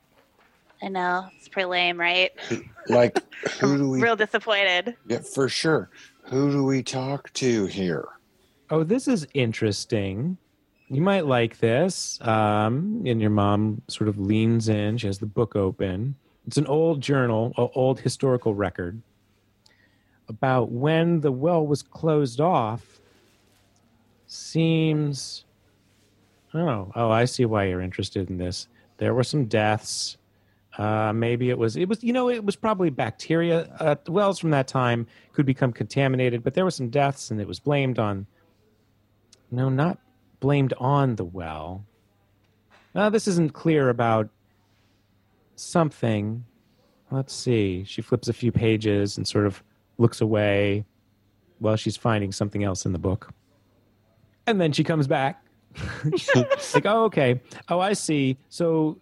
[0.83, 2.33] I know it's pretty lame, right?
[2.89, 3.19] Like,
[3.61, 4.01] who do we?
[4.01, 4.97] Real disappointed.
[5.07, 5.91] Yeah, for sure.
[6.25, 8.09] Who do we talk to here?
[8.71, 10.39] Oh, this is interesting.
[10.89, 12.21] You might like this.
[12.21, 14.99] Um, and your mom sort of leans in.
[14.99, 16.17] She has the book open.
[16.47, 19.03] It's an old journal, an old historical record
[20.29, 23.01] about when the well was closed off.
[24.27, 25.45] Seems.
[26.55, 28.69] Oh, oh, I see why you're interested in this.
[28.99, 30.17] There were some deaths.
[30.79, 33.63] Uh, maybe it was it was you know it was probably bacteria.
[33.81, 37.49] Uh, wells from that time could become contaminated, but there were some deaths, and it
[37.49, 38.27] was blamed on.
[39.51, 39.99] No, not
[40.41, 41.85] blamed on the well.
[42.95, 44.29] Uh, this isn't clear about
[45.57, 46.45] something.
[47.11, 47.85] Let's see.
[47.85, 49.63] She flips a few pages and sort of
[49.99, 50.85] looks away
[51.59, 53.33] while she's finding something else in the book.
[54.47, 55.43] And then she comes back.
[56.75, 57.41] like, oh, okay.
[57.69, 58.39] Oh, I see.
[58.49, 58.99] So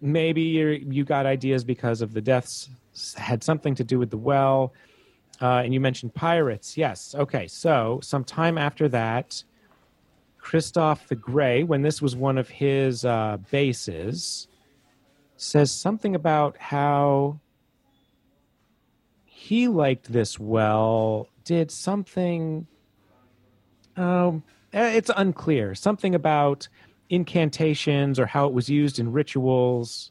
[0.00, 2.68] maybe you you got ideas because of the deaths
[3.16, 4.72] had something to do with the well.
[5.42, 6.76] Uh, and you mentioned pirates.
[6.76, 7.14] Yes.
[7.18, 7.48] Okay.
[7.48, 9.42] So, sometime after that,
[10.38, 14.46] Christoph the Grey, when this was one of his uh, bases,
[15.44, 17.38] says something about how
[19.24, 22.66] he liked this well, did something.
[23.96, 25.74] Um, eh, it's unclear.
[25.74, 26.68] Something about
[27.10, 30.10] incantations or how it was used in rituals.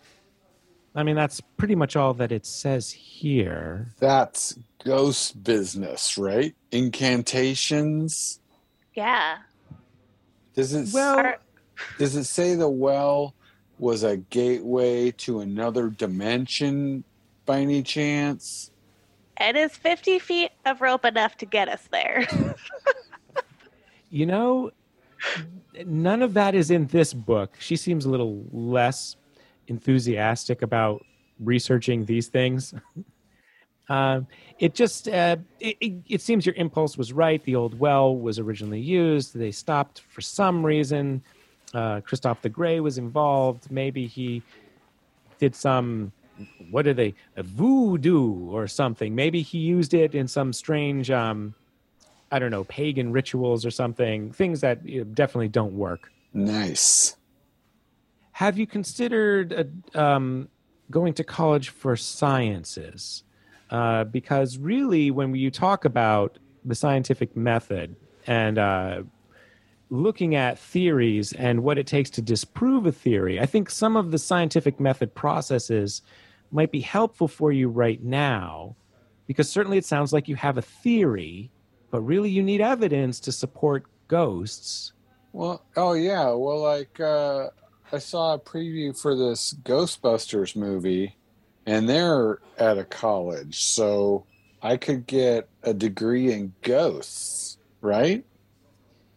[0.96, 3.91] I mean, that's pretty much all that it says here.
[4.00, 6.56] That's ghost business, right?
[6.72, 8.39] Incantations.
[8.93, 9.38] Yeah.
[10.54, 11.34] Does it Well,
[11.98, 13.34] does it say the well
[13.79, 17.03] was a gateway to another dimension
[17.45, 18.71] by any chance?
[19.38, 22.27] And is 50 feet of rope enough to get us there?
[24.13, 24.69] You know,
[25.88, 27.55] none of that is in this book.
[27.57, 29.15] She seems a little less
[29.67, 31.03] enthusiastic about
[31.39, 32.75] researching these things.
[33.89, 34.27] Um,
[34.59, 37.43] it just uh, it, it, it seems your impulse was right.
[37.43, 39.36] The old well was originally used.
[39.38, 41.21] They stopped for some reason.
[41.73, 43.71] Uh, Christoph the Grey was involved.
[43.71, 44.43] Maybe he
[45.39, 46.12] did some
[46.71, 49.13] what are they voodoo or something.
[49.13, 51.53] Maybe he used it in some strange um,
[52.33, 56.12] I don't know, pagan rituals or something, things that you know, definitely don't work.
[56.33, 57.15] Nice.
[58.31, 60.49] Have you considered uh, um,
[60.89, 63.23] going to college for sciences?
[63.69, 69.03] Uh, because really, when you talk about the scientific method and uh,
[69.93, 74.10] looking at theories and what it takes to disprove a theory, I think some of
[74.10, 76.01] the scientific method processes
[76.51, 78.75] might be helpful for you right now.
[79.27, 81.51] Because certainly it sounds like you have a theory,
[81.91, 84.93] but really you need evidence to support ghosts.
[85.32, 86.25] Well, oh yeah.
[86.32, 87.49] Well, like uh,
[87.91, 91.15] I saw a preview for this Ghostbusters movie,
[91.65, 94.25] and they're at a college, so
[94.62, 98.25] I could get a degree in ghosts, right?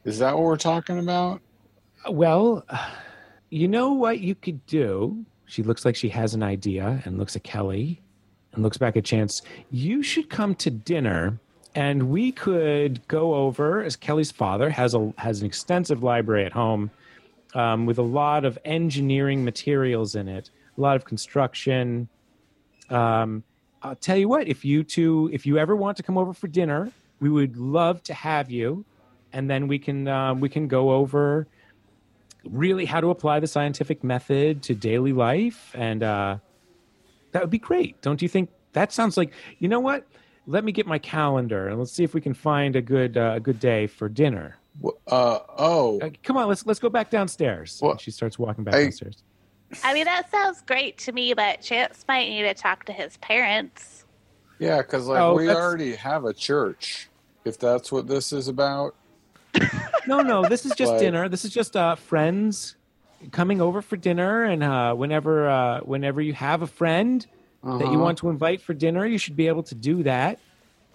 [0.06, 1.42] Is that what we're talking about?
[2.08, 2.64] Well,
[3.50, 5.24] you know what you could do?
[5.46, 8.00] She looks like she has an idea and looks at Kelly
[8.52, 9.42] and looks back at Chance.
[9.72, 11.40] You should come to dinner
[11.74, 16.52] and we could go over as Kelly's father has a has an extensive library at
[16.52, 16.90] home
[17.54, 22.08] um, with a lot of engineering materials in it, a lot of construction.
[22.90, 23.42] Um,
[23.82, 26.46] I'll tell you what, if you two, if you ever want to come over for
[26.46, 28.84] dinner, we would love to have you,
[29.36, 31.46] and then we can uh, we can go over
[32.44, 36.38] really how to apply the scientific method to daily life, and uh,
[37.32, 38.00] that would be great.
[38.00, 38.48] Don't you think?
[38.72, 40.06] That sounds like you know what?
[40.46, 43.34] Let me get my calendar and let's see if we can find a good uh,
[43.36, 44.56] a good day for dinner.
[45.06, 47.78] Uh, oh, Uh, come on, let's let's go back downstairs.
[47.82, 49.22] Well, she starts walking back I- downstairs.
[49.82, 53.16] I mean, that sounds great to me, but Chance might need to talk to his
[53.16, 54.04] parents.
[54.60, 57.08] yeah, because like Oh, we that's- already have a church.
[57.44, 58.94] If that's what this is about,
[60.06, 61.28] No, no, this is just dinner.
[61.28, 62.76] This is just uh, friends
[63.32, 67.26] coming over for dinner, and uh, whenever uh, whenever you have a friend
[67.62, 67.98] that you Uh-huh.
[67.98, 70.38] want to invite for dinner, you should be able to do that.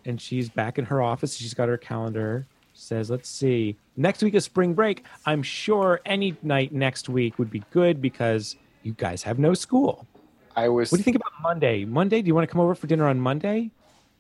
[0.05, 1.35] And she's back in her office.
[1.35, 2.47] She's got her calendar.
[2.73, 3.77] Says, "Let's see.
[3.97, 5.05] Next week is spring break.
[5.25, 10.07] I'm sure any night next week would be good because you guys have no school.
[10.55, 11.83] I was What do you think about Monday?
[11.85, 12.21] Monday?
[12.21, 13.71] Do you want to come over for dinner on Monday?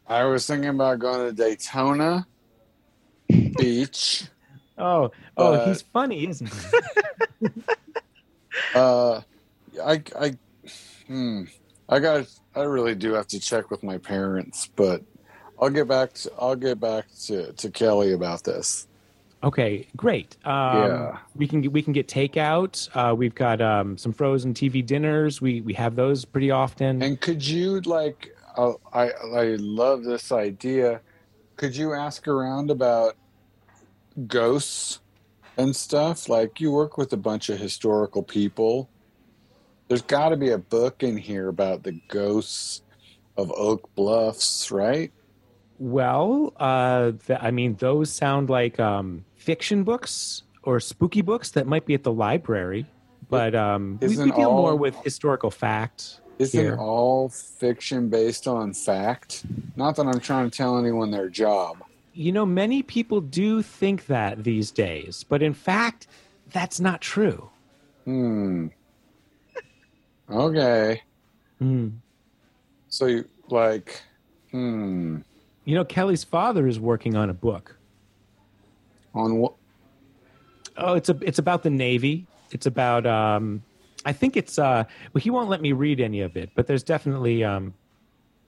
[0.05, 2.27] I was thinking about going to Daytona
[3.57, 4.23] Beach.
[4.77, 7.47] Oh, oh, Uh, he's funny, isn't he?
[8.75, 9.21] Uh,
[9.83, 10.37] I, I,
[11.07, 11.43] hmm,
[11.89, 12.27] I got.
[12.55, 15.01] I really do have to check with my parents, but
[15.59, 16.31] I'll get back to.
[16.37, 18.87] I'll get back to to Kelly about this.
[19.43, 20.35] Okay, great.
[20.45, 21.17] Um, Yeah.
[21.35, 22.87] we can get, we can get takeout.
[22.93, 25.41] Uh, we've got um, some frozen TV dinners.
[25.41, 27.01] We we have those pretty often.
[27.01, 28.35] And could you like?
[28.57, 30.99] Uh, I I love this idea.
[31.55, 33.15] Could you ask around about
[34.27, 34.99] ghosts
[35.57, 36.29] and stuff?
[36.29, 38.89] Like you work with a bunch of historical people.
[39.87, 42.81] There's got to be a book in here about the ghosts
[43.37, 45.11] of Oak Bluffs, right?
[45.79, 51.65] well, uh, th- I mean, those sound like um, fiction books or spooky books that
[51.65, 52.85] might be at the library.
[53.31, 56.21] But um, we, we deal all- more with historical fact.
[56.37, 56.77] Isn't Here.
[56.77, 59.43] all fiction based on fact?
[59.75, 61.83] Not that I'm trying to tell anyone their job.
[62.13, 66.07] You know, many people do think that these days, but in fact,
[66.51, 67.49] that's not true.
[68.05, 68.67] Hmm.
[70.29, 71.01] Okay.
[71.59, 71.89] Hmm.
[72.89, 74.01] So you like,
[74.51, 75.19] hmm.
[75.65, 77.77] You know, Kelly's father is working on a book.
[79.13, 79.53] On what?
[80.77, 82.25] Oh, it's a it's about the Navy.
[82.51, 83.63] It's about um,
[84.05, 84.83] I think it's uh
[85.13, 87.73] well he won't let me read any of it, but there's definitely um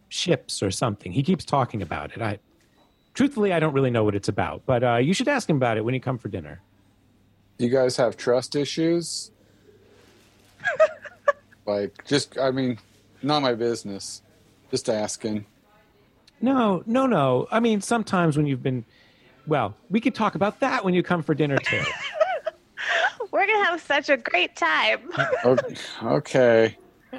[0.10, 1.12] ships or something.
[1.12, 2.22] He keeps talking about it.
[2.22, 2.40] I
[3.14, 5.78] truthfully I don't really know what it's about, but uh you should ask him about
[5.78, 6.62] it when you come for dinner.
[7.58, 9.32] You guys have trust issues?
[11.66, 12.80] like, just, I mean,
[13.22, 14.22] not my business.
[14.72, 15.46] Just asking.
[16.42, 17.48] No, no, no.
[17.52, 18.86] I mean, sometimes when you've been
[19.46, 21.84] well, we could talk about that when you come for dinner too.
[23.32, 25.10] We're gonna have such a great time.
[26.02, 26.78] Okay.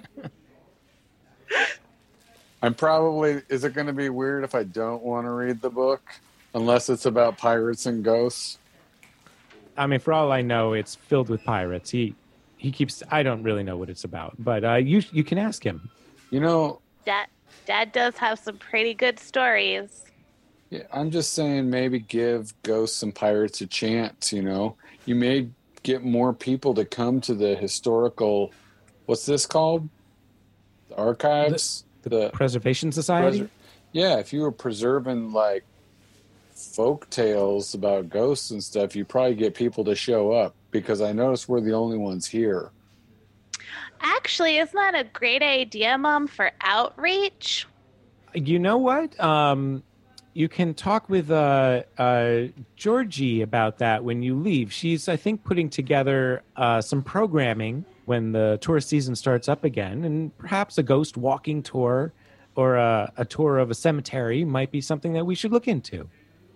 [2.64, 2.66] okay.
[2.66, 5.70] I'm probably, is it going to be weird if I don't want to read the
[5.70, 6.02] book?
[6.54, 8.58] Unless it's about pirates and ghosts?
[9.76, 11.90] I mean, for all I know, it's filled with pirates.
[11.90, 12.14] He
[12.56, 15.64] he keeps I don't really know what it's about, but uh you you can ask
[15.64, 15.90] him.
[16.30, 17.26] You know, Dad,
[17.66, 20.04] Dad does have some pretty good stories.
[20.70, 24.76] Yeah, I'm just saying maybe give Ghosts and Pirates a chance, you know.
[25.04, 25.48] You may
[25.82, 28.52] get more people to come to the historical
[29.06, 29.88] what's this called?
[30.88, 31.84] The archives?
[32.08, 33.40] The, Preservation Society?
[33.40, 33.50] preser-
[33.92, 35.64] Yeah, if you were preserving like
[36.54, 41.12] folk tales about ghosts and stuff, you probably get people to show up because I
[41.12, 42.70] notice we're the only ones here.
[44.00, 47.66] Actually, isn't that a great idea, Mom, for outreach?
[48.34, 49.18] You know what?
[49.20, 49.82] Um,
[50.34, 52.42] you can talk with uh, uh,
[52.76, 54.72] Georgie about that when you leave.
[54.72, 60.04] She's, I think, putting together uh, some programming when the tourist season starts up again,
[60.04, 62.12] and perhaps a ghost walking tour
[62.56, 66.08] or a, a tour of a cemetery might be something that we should look into.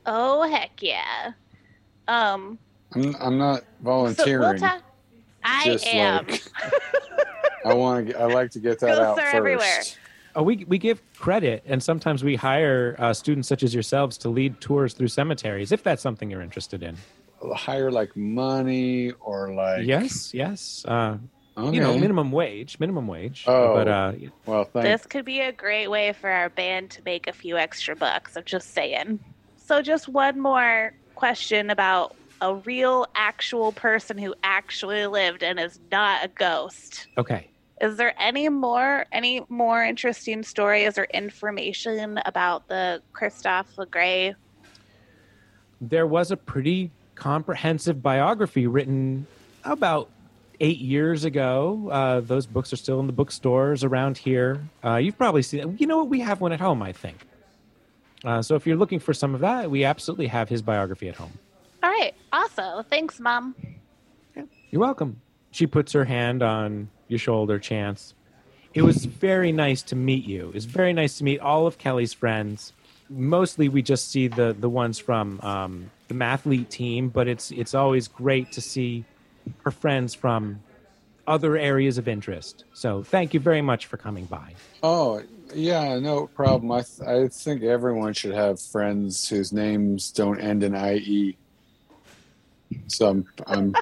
[0.06, 1.32] Oh heck yeah.
[2.06, 2.58] Um
[2.94, 4.40] I'm I'm not so volunteering.
[4.40, 4.82] we'll talk
[5.44, 6.26] I just am.
[6.26, 6.42] like
[7.64, 9.34] I want to I like to get that Ghosts out are first.
[9.34, 9.82] everywhere.
[10.36, 14.28] Oh, we we give credit, and sometimes we hire uh, students such as yourselves to
[14.28, 16.96] lead tours through cemeteries, if that's something you're interested in.
[17.54, 20.84] hire like money or like yes, yes.
[20.86, 21.18] Uh,
[21.58, 21.74] okay.
[21.76, 23.44] You know, minimum wage, minimum wage.
[23.46, 23.74] Oh.
[23.74, 24.12] but uh,
[24.46, 27.56] well thank This could be a great way for our band to make a few
[27.56, 28.36] extra bucks.
[28.36, 29.18] I'm just saying.
[29.56, 35.80] So, just one more question about a real, actual person who actually lived and is
[35.90, 37.08] not a ghost.
[37.16, 37.48] okay.
[37.80, 44.34] Is there any more, any more interesting stories or information about the Christophe Legray?
[45.80, 49.28] There was a pretty comprehensive biography written
[49.64, 50.10] about
[50.60, 51.88] eight years ago.
[51.90, 54.60] Uh, those books are still in the bookstores around here.
[54.84, 55.76] Uh, you've probably seen.
[55.78, 56.08] You know what?
[56.08, 57.26] We have one at home, I think.
[58.24, 61.16] Uh, so if you're looking for some of that, we absolutely have his biography at
[61.16, 61.32] home.
[61.82, 62.84] All right, awesome.
[62.84, 63.54] Thanks, Mom.
[64.70, 65.20] You're welcome.
[65.52, 68.14] She puts her hand on your shoulder, Chance.
[68.74, 70.52] It was very nice to meet you.
[70.54, 72.72] It's very nice to meet all of Kelly's friends.
[73.08, 77.74] Mostly, we just see the the ones from um, the mathlete team, but it's it's
[77.74, 79.04] always great to see
[79.64, 80.60] her friends from
[81.26, 82.64] other areas of interest.
[82.72, 84.54] So, thank you very much for coming by.
[84.82, 85.22] Oh
[85.54, 86.70] yeah, no problem.
[86.72, 91.36] I th- I think everyone should have friends whose names don't end in IE.
[92.86, 93.74] So I'm I'm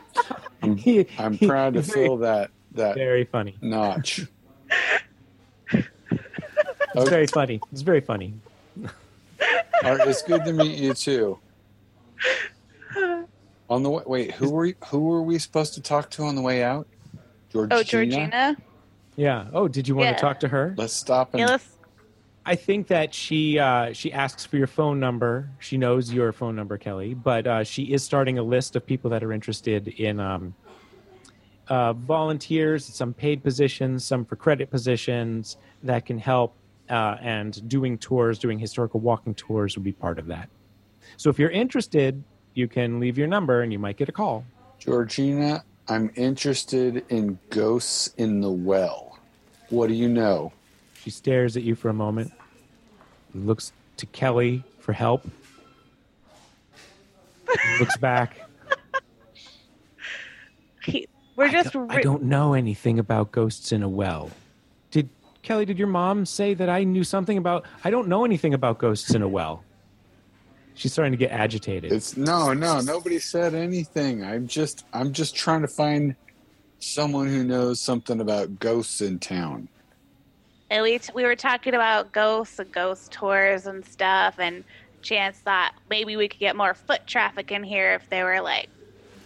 [0.62, 0.78] I'm,
[1.18, 3.56] I'm proud to very, fill that that Very funny.
[3.60, 4.26] notch.
[5.72, 7.60] It's very funny.
[7.72, 8.34] It's very funny.
[9.82, 11.38] It's good to meet you too.
[13.68, 16.42] On the way, wait, who were who were we supposed to talk to on the
[16.42, 16.86] way out?
[17.50, 17.80] Georgina.
[17.80, 18.56] Oh, Georgina.
[19.16, 19.46] Yeah.
[19.52, 20.14] Oh, did you want Yeah.
[20.14, 20.74] to talk to her?
[20.76, 21.76] Let's stop and Yeah, let's
[22.48, 25.50] I think that she uh, she asks for your phone number.
[25.58, 29.10] She knows your phone number, Kelly, but uh, she is starting a list of people
[29.10, 30.54] that are interested in um,
[31.66, 36.54] uh, volunteers, some paid positions, some for credit positions that can help.
[36.88, 40.48] Uh, and doing tours, doing historical walking tours would be part of that.
[41.16, 42.22] So if you're interested,
[42.56, 44.44] you can leave your number and you might get a call.
[44.78, 49.18] Georgina, I'm interested in ghosts in the well.
[49.68, 50.52] What do you know?
[51.02, 52.32] She stares at you for a moment,
[53.34, 55.26] looks to Kelly for help,
[57.78, 58.48] looks back.
[60.82, 64.30] he, we're I just don't, I don't know anything about ghosts in a well.
[64.90, 65.08] Did
[65.42, 65.66] Kelly?
[65.66, 67.66] Did your mom say that I knew something about?
[67.84, 69.62] I don't know anything about ghosts in a well.
[70.76, 71.90] She's starting to get agitated.
[71.90, 74.22] It's no, no, nobody said anything.
[74.22, 76.14] I'm just I'm just trying to find
[76.80, 79.68] someone who knows something about ghosts in town.
[80.68, 84.64] And we, we were talking about ghosts and ghost tours and stuff, and
[85.00, 88.68] Chance thought maybe we could get more foot traffic in here if there were like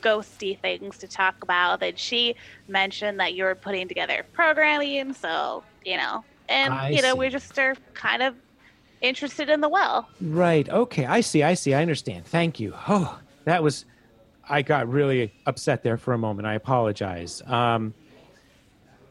[0.02, 1.80] ghosty things to talk about.
[1.80, 2.36] Then she
[2.68, 7.18] mentioned that you were putting together programming, so you know, and I you know, see.
[7.18, 8.36] we just are kind of
[9.00, 10.08] interested in the well.
[10.20, 10.68] Right.
[10.68, 11.06] Okay.
[11.06, 11.42] I see.
[11.42, 11.74] I see.
[11.74, 12.26] I understand.
[12.26, 12.74] Thank you.
[12.88, 13.84] Oh, that was.
[14.48, 16.46] I got really upset there for a moment.
[16.46, 17.40] I apologize.
[17.46, 17.94] Um,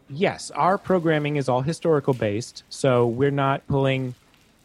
[0.09, 4.15] yes, our programming is all historical based, so we're not pulling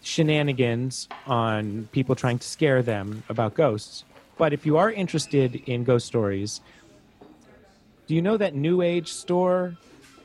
[0.02, 4.04] shenanigans on people trying to scare them about ghosts.
[4.36, 6.60] But if you are interested in ghost stories,
[8.06, 9.76] do you know that New Age store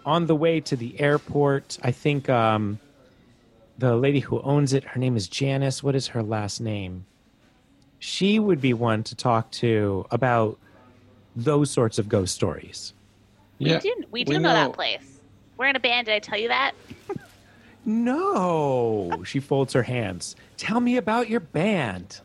[0.05, 1.77] on the way to the airport?
[1.83, 2.79] I think um,
[3.79, 5.81] the lady who owns it, her name is Janice.
[5.81, 7.05] What is her last name?
[7.97, 10.59] She would be one to talk to about
[11.35, 12.93] those sorts of ghost stories.
[13.59, 15.19] We do, we do we know, know- that place.
[15.57, 16.05] We're in a band.
[16.05, 16.73] Did I tell you that?
[17.85, 20.35] No, she folds her hands.
[20.57, 22.19] Tell me about your band.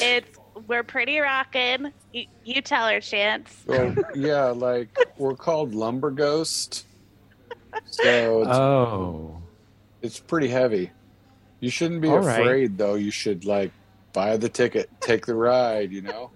[0.00, 1.92] It's we're pretty rockin'.
[2.14, 3.64] You, you tell her, Chance.
[3.66, 6.86] Well, yeah, like we're called Lumber Ghost.
[7.90, 9.42] So it's, Oh,
[10.02, 10.90] it's pretty heavy.
[11.60, 12.40] You shouldn't be All right.
[12.40, 12.94] afraid though.
[12.94, 13.72] You should like
[14.12, 16.30] buy the ticket, take the ride, you know?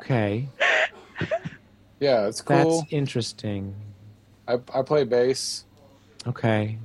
[0.00, 0.48] okay.
[2.00, 2.80] Yeah, it's cool.
[2.80, 3.74] That's interesting.
[4.48, 5.66] I, I play bass.
[6.26, 6.78] Okay.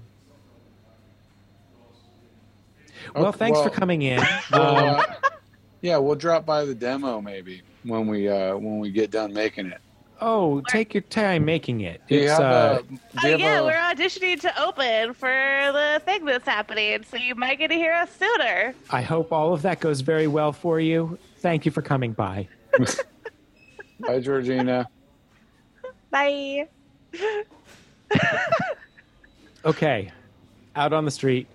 [3.16, 4.20] Well, Okay, thanks well- for coming in.
[4.52, 5.04] Um, uh,
[5.82, 9.68] yeah, we'll drop by the demo maybe when we uh when we get done making
[9.68, 9.80] it.
[10.22, 12.02] Oh, take your time making it.
[12.08, 14.64] Do you It's have uh, a, do Oh you have yeah, a- we're auditioning to
[14.64, 18.74] open for the thing that's happening, so you might get to hear us sooner.
[18.90, 21.18] I hope all of that goes very well for you.
[21.40, 22.48] Thank you for coming by.
[24.06, 24.88] Hi, Georgina.
[26.12, 26.68] Bye.
[29.66, 30.12] Okay,
[30.76, 31.48] out on the street,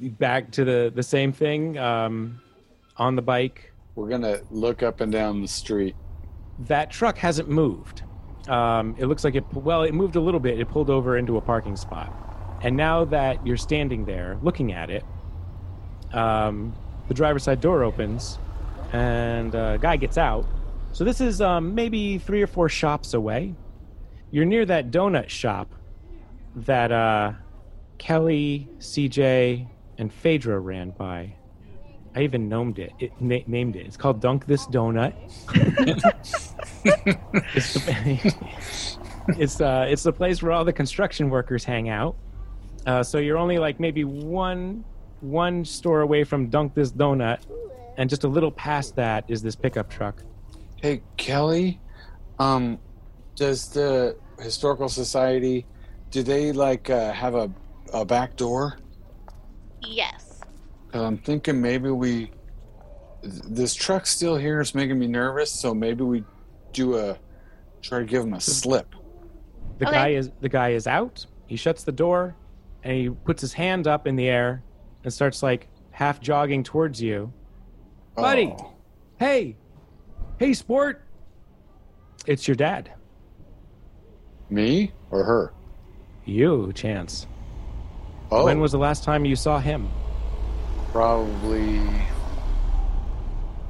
[0.00, 1.78] back to the the same thing.
[1.78, 2.40] Um,
[2.98, 5.96] on the bike, We're gonna look up and down the street.
[6.60, 8.02] That truck hasn't moved.
[8.48, 9.44] Um, it looks like it.
[9.52, 10.58] Well, it moved a little bit.
[10.58, 12.12] It pulled over into a parking spot,
[12.62, 15.04] and now that you're standing there looking at it,
[16.12, 16.74] um,
[17.08, 18.38] the driver's side door opens,
[18.92, 20.46] and a guy gets out.
[20.92, 23.54] So this is um, maybe three or four shops away.
[24.30, 25.74] You're near that donut shop
[26.56, 27.32] that uh,
[27.98, 31.34] Kelly, CJ, and Phaedra ran by.
[32.18, 32.92] I even named it.
[32.98, 33.86] It na- named it.
[33.86, 35.14] It's called Dunk This Donut.
[37.54, 38.34] it's the,
[39.38, 42.16] it's uh, it's the place where all the construction workers hang out.
[42.86, 44.84] Uh, so you're only like maybe one
[45.20, 47.38] one store away from Dunk This Donut,
[47.96, 50.24] and just a little past that is this pickup truck.
[50.74, 51.78] Hey, Kelly.
[52.40, 52.80] Um,
[53.36, 55.66] does the historical society
[56.10, 57.48] do they like uh, have a
[57.92, 58.80] a back door?
[59.82, 60.27] Yes.
[60.92, 62.30] 'Cause I'm thinking maybe we
[63.22, 66.24] this truck still here is making me nervous, so maybe we
[66.72, 67.18] do a
[67.82, 68.94] try to give him a slip.
[69.78, 69.94] The Okay.
[69.96, 71.26] guy is the guy is out.
[71.46, 72.36] He shuts the door,
[72.84, 74.62] and he puts his hand up in the air
[75.04, 77.32] and starts like half jogging towards you.
[78.16, 78.22] Oh.
[78.22, 78.54] Buddy.
[78.58, 78.72] Oh.
[79.18, 79.56] Hey,
[80.38, 81.02] hey, sport!
[82.26, 82.92] It's your dad.
[84.50, 85.52] me or her?
[86.24, 87.26] You, Chance.
[88.30, 89.88] Oh, When was the last time you saw him?
[90.92, 91.80] Probably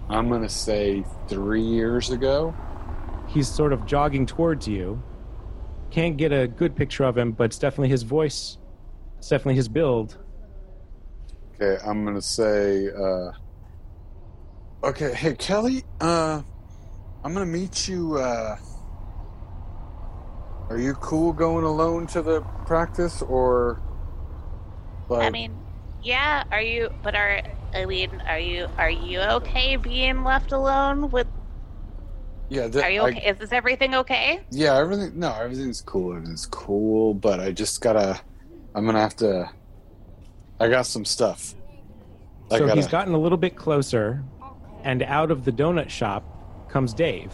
[0.09, 2.55] I'm gonna say three years ago.
[3.27, 5.03] He's sort of jogging towards you.
[5.91, 8.59] Can't get a good picture of him, but it's definitely his voice.
[9.19, 10.16] It's definitely his build.
[11.55, 12.89] Okay, I'm gonna say.
[12.89, 13.33] uh
[14.85, 16.41] Okay, hey Kelly, uh
[17.25, 18.16] I'm gonna meet you.
[18.16, 18.57] uh
[20.71, 23.83] Are you cool going alone to the practice, or
[25.09, 25.23] like?
[25.25, 25.58] I mean,
[26.03, 26.45] yeah.
[26.51, 26.91] Are you?
[27.03, 27.43] But are
[27.75, 28.69] I mean, are you?
[28.79, 31.27] Are you okay being left alone with?
[32.51, 33.27] yeah, that, Are you I- okay?
[33.29, 34.41] Is this everything okay?
[34.51, 35.19] yeah, everything.
[35.19, 36.15] No, everything's cool.
[36.15, 38.21] Everything's cool, but I just gotta.
[38.75, 39.51] I'm gonna have to.
[40.61, 41.55] I got some stuff.
[42.51, 42.75] I So gotta.
[42.81, 44.23] he's gotten a little bit closer,
[44.83, 46.25] and out of the donut shop
[46.71, 47.33] comes Dave.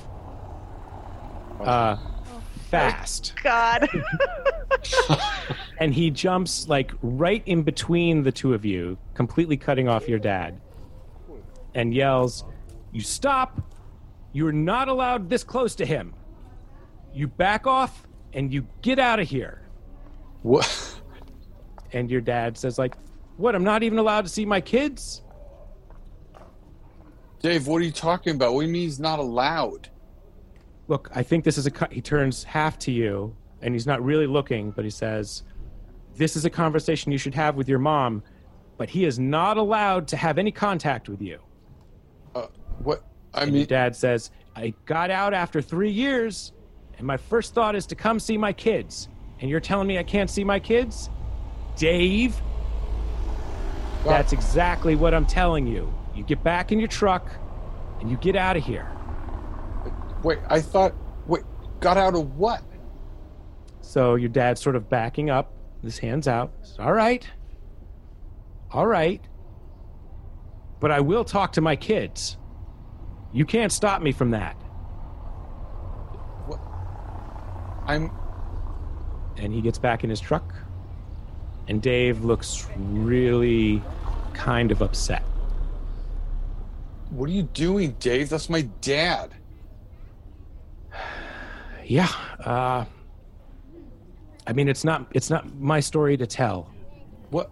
[1.60, 1.96] Uh,
[2.70, 3.34] fast.
[3.42, 3.88] God.
[5.78, 10.18] and he jumps like right in between the two of you, completely cutting off your
[10.18, 10.60] dad,
[11.74, 12.44] and yells,
[12.92, 13.60] "You stop!
[14.32, 16.14] You're not allowed this close to him.
[17.12, 19.60] You back off and you get out of here."
[20.42, 21.00] what?
[21.92, 22.96] And your dad says, "Like,
[23.36, 23.54] what?
[23.54, 25.22] I'm not even allowed to see my kids."
[27.40, 28.54] Dave, what are you talking about?
[28.54, 29.90] What do you mean he's not allowed?
[30.88, 31.92] Look, I think this is a cut.
[31.92, 35.42] He turns half to you, and he's not really looking, but he says,
[36.16, 38.22] "This is a conversation you should have with your mom."
[38.76, 41.38] But he is not allowed to have any contact with you.
[42.34, 42.46] Uh,
[42.82, 43.04] what?
[43.32, 46.52] I And mean, dad says, I got out after three years,
[46.98, 49.08] and my first thought is to come see my kids.
[49.40, 51.10] And you're telling me I can't see my kids?
[51.76, 52.40] Dave?
[54.04, 55.92] That's exactly what I'm telling you.
[56.14, 57.30] You get back in your truck
[58.00, 58.88] and you get out of here.
[60.22, 60.94] wait, I thought.
[61.26, 61.42] Wait,
[61.80, 62.62] got out of what?
[63.80, 65.52] So your dad's sort of backing up,
[65.84, 66.52] his hands out.
[66.62, 67.26] Says, All right.
[68.70, 69.20] All right.
[70.80, 72.36] But I will talk to my kids.
[73.32, 74.54] You can't stop me from that.
[76.46, 76.60] What?
[77.88, 78.10] I'm
[79.36, 80.54] And he gets back in his truck.
[81.68, 83.82] And Dave looks really
[84.34, 85.22] kind of upset.
[87.10, 88.28] what are you doing, Dave?
[88.28, 89.34] That's my dad.
[91.86, 92.08] Yeah.
[92.42, 92.86] Uh,
[94.46, 96.70] I mean, it's not it's not my story to tell,
[97.30, 97.50] What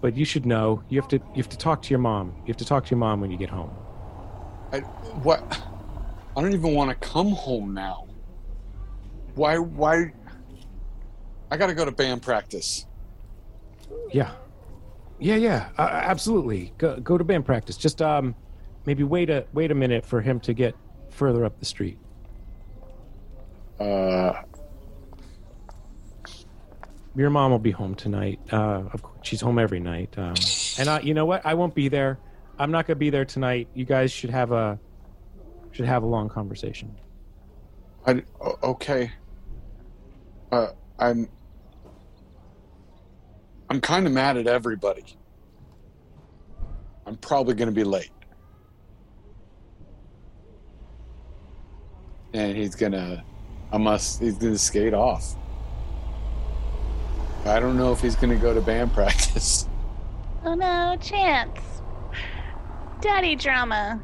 [0.00, 0.82] but you should know.
[0.88, 2.34] You have to you have to talk to your mom.
[2.40, 3.70] You have to talk to your mom when you get home.
[4.72, 5.40] I what
[6.36, 8.06] I don't even want to come home now.
[9.34, 10.12] Why why
[11.50, 12.86] I got to go to band practice.
[14.12, 14.32] Yeah.
[15.20, 15.70] Yeah, yeah.
[15.78, 16.72] Uh, absolutely.
[16.78, 17.76] Go go to band practice.
[17.76, 18.34] Just um
[18.84, 20.74] maybe wait a wait a minute for him to get
[21.10, 21.98] further up the street.
[23.80, 24.42] Uh
[27.16, 28.40] Your mom will be home tonight.
[28.52, 30.16] Uh of course, she's home every night.
[30.16, 30.34] Um
[30.78, 31.44] and I you know what?
[31.44, 32.18] I won't be there.
[32.58, 33.68] I'm not to be there tonight.
[33.74, 34.78] You guys should have a
[35.72, 36.94] should have a long conversation.
[38.06, 38.22] I
[38.62, 39.10] okay.
[40.52, 41.28] Uh I'm
[43.70, 45.04] I'm kind of mad at everybody.
[47.06, 48.10] I'm probably to be late.
[52.34, 53.22] And he's to
[53.72, 55.36] I must he's to skate off.
[57.48, 59.66] I don't know if he's going to go to band practice.
[60.44, 61.58] Oh no, Chance.
[63.00, 64.00] Daddy drama.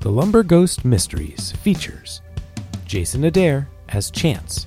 [0.00, 2.22] The Lumber Ghost Mysteries features
[2.84, 4.66] Jason Adair as Chance,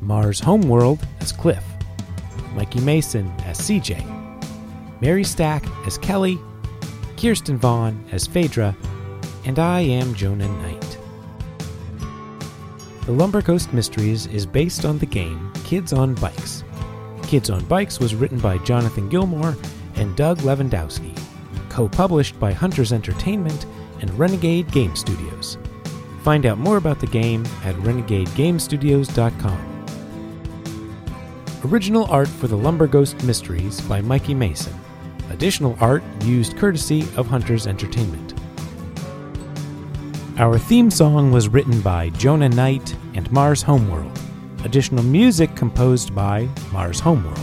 [0.00, 1.64] Mars Homeworld as Cliff,
[2.54, 4.04] Mikey Mason as CJ,
[5.00, 6.38] Mary Stack as Kelly,
[7.16, 8.76] Kirsten Vaughn as Phaedra,
[9.44, 10.98] and I am Jonah Knight.
[13.06, 16.64] The Lumber Ghost Mysteries is based on the game Kids on Bikes.
[17.24, 19.54] Kids on Bikes was written by Jonathan Gilmour
[19.96, 21.14] and Doug Levandowski,
[21.68, 23.66] co published by Hunters Entertainment
[24.00, 25.58] and Renegade Game Studios.
[26.22, 29.84] Find out more about the game at renegadegamestudios.com.
[31.66, 34.72] Original art for the Lumber Ghost Mysteries by Mikey Mason.
[35.28, 38.32] Additional art used courtesy of Hunters Entertainment.
[40.38, 44.17] Our theme song was written by Jonah Knight and Mars Homeworld.
[44.64, 47.38] Additional music composed by Mars Homeworld.